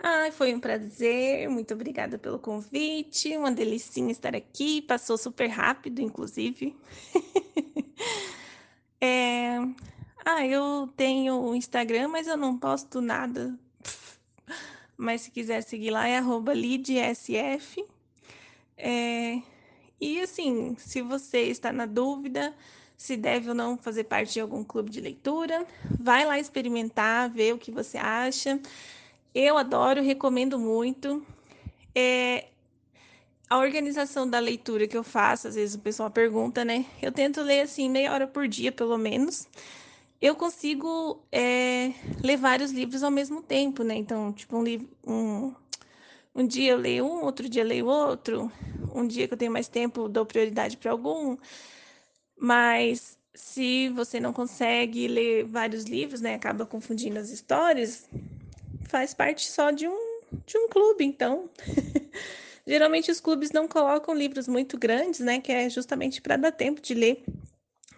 Ai, 0.02 0.32
foi 0.32 0.54
um 0.54 0.60
prazer, 0.60 1.50
muito 1.50 1.74
obrigada 1.74 2.18
pelo 2.18 2.38
convite, 2.38 3.36
uma 3.36 3.52
delicinha 3.52 4.10
estar 4.10 4.34
aqui, 4.34 4.80
passou 4.80 5.18
super 5.18 5.48
rápido, 5.48 6.00
inclusive. 6.00 6.74
é... 8.98 9.58
Ah, 10.24 10.46
eu 10.46 10.88
tenho 10.96 11.38
o 11.38 11.54
Instagram, 11.54 12.08
mas 12.08 12.26
eu 12.26 12.38
não 12.38 12.56
posto 12.56 13.02
nada. 13.02 13.54
Mas 14.96 15.22
se 15.22 15.30
quiser 15.30 15.62
seguir 15.62 15.90
lá 15.90 16.08
é 16.08 16.20
lidsf. 16.54 17.84
É... 18.78 19.42
E 20.00 20.20
assim, 20.22 20.74
se 20.78 21.02
você 21.02 21.42
está 21.42 21.70
na 21.70 21.84
dúvida, 21.84 22.54
se 23.04 23.18
deve 23.18 23.50
ou 23.50 23.54
não 23.54 23.76
fazer 23.76 24.04
parte 24.04 24.32
de 24.32 24.40
algum 24.40 24.64
clube 24.64 24.88
de 24.88 24.98
leitura. 24.98 25.66
Vai 26.00 26.24
lá 26.24 26.38
experimentar, 26.38 27.28
ver 27.28 27.52
o 27.52 27.58
que 27.58 27.70
você 27.70 27.98
acha. 27.98 28.58
Eu 29.34 29.58
adoro, 29.58 30.00
recomendo 30.00 30.58
muito. 30.58 31.22
É, 31.94 32.46
a 33.50 33.58
organização 33.58 34.26
da 34.26 34.38
leitura 34.38 34.88
que 34.88 34.96
eu 34.96 35.04
faço, 35.04 35.46
às 35.46 35.54
vezes 35.54 35.74
o 35.74 35.80
pessoal 35.80 36.10
pergunta, 36.10 36.64
né? 36.64 36.86
Eu 37.02 37.12
tento 37.12 37.42
ler 37.42 37.60
assim 37.60 37.90
meia 37.90 38.10
hora 38.10 38.26
por 38.26 38.48
dia, 38.48 38.72
pelo 38.72 38.96
menos. 38.96 39.46
Eu 40.18 40.34
consigo 40.34 41.22
é, 41.30 41.92
ler 42.22 42.38
vários 42.38 42.70
livros 42.70 43.02
ao 43.02 43.10
mesmo 43.10 43.42
tempo, 43.42 43.82
né? 43.82 43.96
Então, 43.96 44.32
tipo, 44.32 44.56
um 44.56 44.64
livro. 44.64 44.88
Um, 45.06 45.52
um 46.34 46.46
dia 46.46 46.72
eu 46.72 46.78
leio 46.78 47.04
um, 47.04 47.22
outro 47.22 47.50
dia 47.50 47.64
eu 47.64 47.66
leio 47.66 47.86
outro. 47.86 48.50
Um 48.94 49.06
dia 49.06 49.28
que 49.28 49.34
eu 49.34 49.38
tenho 49.38 49.52
mais 49.52 49.68
tempo, 49.68 50.08
dou 50.08 50.24
prioridade 50.24 50.78
para 50.78 50.90
algum. 50.90 51.36
Mas 52.44 53.18
se 53.32 53.88
você 53.88 54.20
não 54.20 54.30
consegue 54.30 55.08
ler 55.08 55.44
vários 55.44 55.84
livros, 55.84 56.20
né, 56.20 56.34
acaba 56.34 56.66
confundindo 56.66 57.18
as 57.18 57.30
histórias, 57.30 58.06
faz 58.86 59.14
parte 59.14 59.50
só 59.50 59.70
de 59.70 59.88
um, 59.88 60.20
de 60.44 60.58
um 60.58 60.68
clube, 60.68 61.04
então. 61.04 61.48
Geralmente 62.66 63.10
os 63.10 63.18
clubes 63.18 63.50
não 63.50 63.66
colocam 63.66 64.14
livros 64.14 64.46
muito 64.46 64.76
grandes, 64.76 65.20
né? 65.20 65.40
Que 65.40 65.52
é 65.52 65.70
justamente 65.70 66.20
para 66.20 66.36
dar 66.36 66.52
tempo 66.52 66.82
de 66.82 66.92
ler 66.92 67.24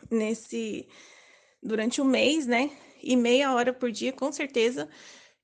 nesse 0.09 0.87
durante 1.61 2.01
um 2.01 2.05
mês, 2.05 2.47
né? 2.47 2.71
E 3.03 3.17
meia 3.17 3.53
hora 3.53 3.73
por 3.73 3.91
dia, 3.91 4.13
com 4.13 4.31
certeza, 4.31 4.89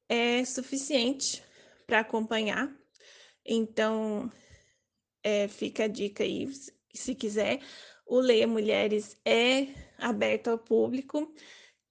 é 0.08 0.44
suficiente 0.44 1.42
para 1.88 2.00
acompanhar. 2.00 2.72
Então, 3.44 4.30
é, 5.24 5.48
fica 5.48 5.84
a 5.84 5.88
dica 5.88 6.22
aí, 6.22 6.48
se 6.94 7.16
quiser. 7.16 7.58
O 8.06 8.20
Leia 8.20 8.46
Mulheres 8.46 9.16
é 9.24 9.68
aberto 9.98 10.48
ao 10.48 10.58
público. 10.58 11.32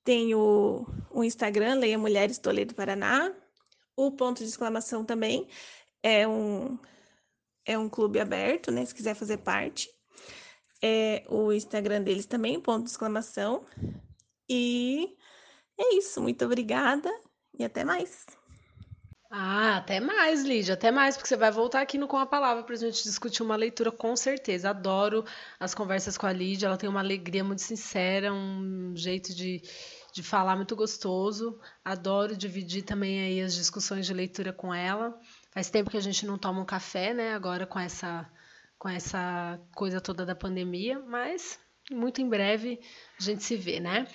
Tem 0.04 0.34
o, 0.36 0.86
o 1.10 1.24
Instagram, 1.24 1.76
Leia 1.76 1.98
Mulheres 1.98 2.38
Toledo 2.38 2.76
Paraná. 2.76 3.34
O 3.96 4.12
ponto 4.12 4.40
de 4.40 4.50
exclamação 4.50 5.06
também 5.06 5.48
é 6.02 6.28
um, 6.28 6.78
é 7.66 7.78
um 7.78 7.90
clube 7.90 8.20
aberto, 8.20 8.72
né? 8.72 8.86
Se 8.86 8.96
quiser 8.96 9.16
fazer 9.16 9.38
parte. 9.38 9.90
É 10.84 11.24
o 11.30 11.54
Instagram 11.54 12.02
deles 12.02 12.26
também, 12.26 12.60
ponto 12.60 12.86
de 12.86 12.90
exclamação. 12.90 13.66
E 14.50 15.16
é 15.80 15.96
isso. 15.96 16.22
Muito 16.22 16.44
obrigada 16.44 17.10
e 17.58 17.64
até 17.64 17.84
mais. 17.84 18.26
Ah, 19.34 19.78
até 19.78 20.00
mais, 20.02 20.44
Lídia, 20.44 20.74
até 20.74 20.92
mais, 20.92 21.16
porque 21.16 21.30
você 21.30 21.38
vai 21.38 21.50
voltar 21.52 21.80
aqui 21.82 21.98
no 21.98 22.06
Com 22.08 22.18
a 22.18 22.26
Palavra 22.26 22.64
para 22.64 22.76
a 22.76 22.78
gente 22.78 23.02
discutir 23.04 23.42
uma 23.42 23.56
leitura 23.56 23.90
com 23.90 24.14
certeza. 24.16 24.70
Adoro 24.70 25.24
as 25.58 25.74
conversas 25.74 26.18
com 26.18 26.26
a 26.26 26.34
Lídia, 26.34 26.68
ela 26.68 26.78
tem 26.78 26.90
uma 26.90 27.00
alegria 27.00 27.42
muito 27.44 27.62
sincera, 27.62 28.34
um 28.34 28.94
jeito 28.94 29.34
de, 29.34 29.62
de 30.14 30.22
falar 30.22 30.58
muito 30.58 30.76
gostoso. 30.76 31.58
Adoro 31.84 32.36
dividir 32.36 32.84
também 32.84 33.22
aí 33.22 33.42
as 33.42 33.54
discussões 33.54 34.06
de 34.06 34.14
leitura 34.14 34.52
com 34.52 34.74
ela. 34.74 35.18
Faz 35.52 35.70
tempo 35.70 35.90
que 35.90 35.98
a 35.98 36.02
gente 36.02 36.26
não 36.26 36.38
toma 36.38 36.60
um 36.62 36.66
café, 36.66 37.14
né? 37.14 37.34
Agora 37.34 37.66
com 37.66 37.80
essa 37.80 38.30
com 38.78 38.90
essa 38.90 39.60
coisa 39.76 40.02
toda 40.02 40.26
da 40.26 40.36
pandemia, 40.36 41.00
mas 41.00 41.58
muito 41.90 42.20
em 42.20 42.28
breve 42.28 42.82
a 43.20 43.24
gente 43.24 43.44
se 43.44 43.56
vê, 43.56 43.80
né? 43.80 44.08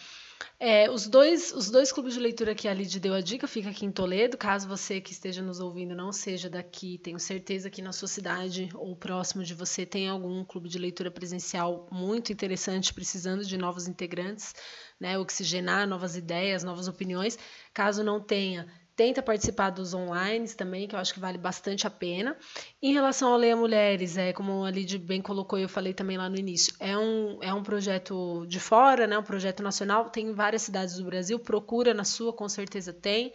É, 0.58 0.90
os, 0.90 1.06
dois, 1.06 1.52
os 1.52 1.70
dois 1.70 1.92
clubes 1.92 2.14
de 2.14 2.20
leitura 2.20 2.54
que 2.54 2.66
a 2.66 2.72
Lid 2.72 2.98
deu 2.98 3.12
a 3.14 3.20
dica 3.20 3.46
fica 3.46 3.70
aqui 3.70 3.84
em 3.84 3.92
Toledo. 3.92 4.36
Caso 4.38 4.66
você 4.66 5.00
que 5.00 5.12
esteja 5.12 5.42
nos 5.42 5.60
ouvindo 5.60 5.94
não 5.94 6.12
seja 6.12 6.48
daqui, 6.48 6.98
tenho 6.98 7.18
certeza 7.18 7.68
que 7.70 7.82
na 7.82 7.92
sua 7.92 8.08
cidade 8.08 8.70
ou 8.74 8.96
próximo 8.96 9.44
de 9.44 9.54
você 9.54 9.84
tem 9.84 10.08
algum 10.08 10.44
clube 10.44 10.68
de 10.68 10.78
leitura 10.78 11.10
presencial 11.10 11.86
muito 11.92 12.32
interessante, 12.32 12.94
precisando 12.94 13.44
de 13.44 13.58
novos 13.58 13.86
integrantes, 13.86 14.54
né? 14.98 15.18
Oxigenar 15.18 15.86
novas 15.86 16.16
ideias, 16.16 16.64
novas 16.64 16.88
opiniões. 16.88 17.38
Caso 17.74 18.02
não 18.02 18.20
tenha, 18.20 18.66
Tenta 18.96 19.22
participar 19.22 19.68
dos 19.68 19.92
online 19.92 20.48
também, 20.48 20.88
que 20.88 20.94
eu 20.94 20.98
acho 20.98 21.12
que 21.12 21.20
vale 21.20 21.36
bastante 21.36 21.86
a 21.86 21.90
pena. 21.90 22.34
Em 22.82 22.94
relação 22.94 23.30
ao 23.30 23.38
Leia 23.38 23.54
Mulheres, 23.54 24.16
é, 24.16 24.32
como 24.32 24.64
a 24.64 24.70
Lid 24.70 24.96
bem 24.98 25.20
colocou 25.20 25.58
e 25.58 25.62
eu 25.62 25.68
falei 25.68 25.92
também 25.92 26.16
lá 26.16 26.30
no 26.30 26.38
início, 26.38 26.74
é 26.80 26.96
um, 26.96 27.38
é 27.42 27.52
um 27.52 27.62
projeto 27.62 28.46
de 28.48 28.58
fora, 28.58 29.06
né, 29.06 29.18
um 29.18 29.22
projeto 29.22 29.62
nacional, 29.62 30.08
tem 30.08 30.28
em 30.28 30.32
várias 30.32 30.62
cidades 30.62 30.96
do 30.96 31.04
Brasil, 31.04 31.38
procura 31.38 31.92
na 31.92 32.04
sua, 32.04 32.32
com 32.32 32.48
certeza 32.48 32.90
tem. 32.90 33.34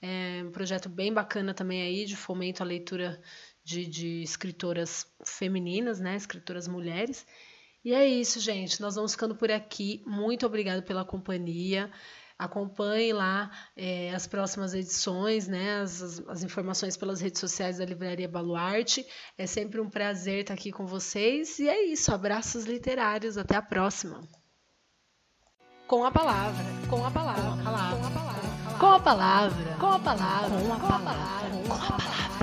É 0.00 0.42
um 0.44 0.52
projeto 0.52 0.88
bem 0.88 1.12
bacana 1.12 1.52
também 1.52 1.82
aí, 1.82 2.04
de 2.04 2.16
fomento 2.16 2.62
à 2.62 2.66
leitura 2.66 3.20
de, 3.64 3.84
de 3.86 4.22
escritoras 4.22 5.06
femininas, 5.24 5.98
né, 5.98 6.14
escritoras 6.14 6.68
mulheres. 6.68 7.26
E 7.84 7.92
é 7.92 8.06
isso, 8.06 8.38
gente. 8.38 8.80
Nós 8.80 8.94
vamos 8.94 9.12
ficando 9.12 9.34
por 9.34 9.50
aqui. 9.50 10.02
Muito 10.06 10.46
obrigada 10.46 10.82
pela 10.82 11.04
companhia. 11.04 11.90
Acompanhe 12.40 13.12
lá 13.12 13.50
é, 13.76 14.14
as 14.14 14.26
próximas 14.26 14.72
edições, 14.72 15.46
né, 15.46 15.82
as, 15.82 16.22
as, 16.26 16.42
informações 16.42 16.96
pelas 16.96 17.20
redes 17.20 17.38
sociais 17.38 17.76
da 17.76 17.84
Livraria 17.84 18.26
Baluarte. 18.26 19.06
É 19.36 19.46
sempre 19.46 19.78
um 19.78 19.90
prazer 19.90 20.40
estar 20.40 20.54
aqui 20.54 20.72
com 20.72 20.86
vocês. 20.86 21.58
E 21.58 21.68
é 21.68 21.84
isso, 21.84 22.14
abraços 22.14 22.64
literários. 22.64 23.36
Até 23.36 23.56
a 23.56 23.62
próxima. 23.62 24.22
Com 25.86 26.02
a 26.02 26.10
palavra, 26.10 26.64
com 26.88 27.04
a 27.04 27.10
palavra, 27.10 27.42
com 27.42 27.60
a 27.60 27.62
palavra, 27.62 28.08
com 28.78 28.86
a 28.86 29.00
palavra, 29.00 29.76
com 29.78 29.86
a 29.86 29.98
palavra, 29.98 30.56
com 30.58 30.66
a 30.66 30.78
palavra, 30.78 30.78
com 30.78 30.94
a 30.94 30.98
palavra. 30.98 31.68
Com 31.68 31.74
a 31.74 31.98
palavra. 31.98 32.39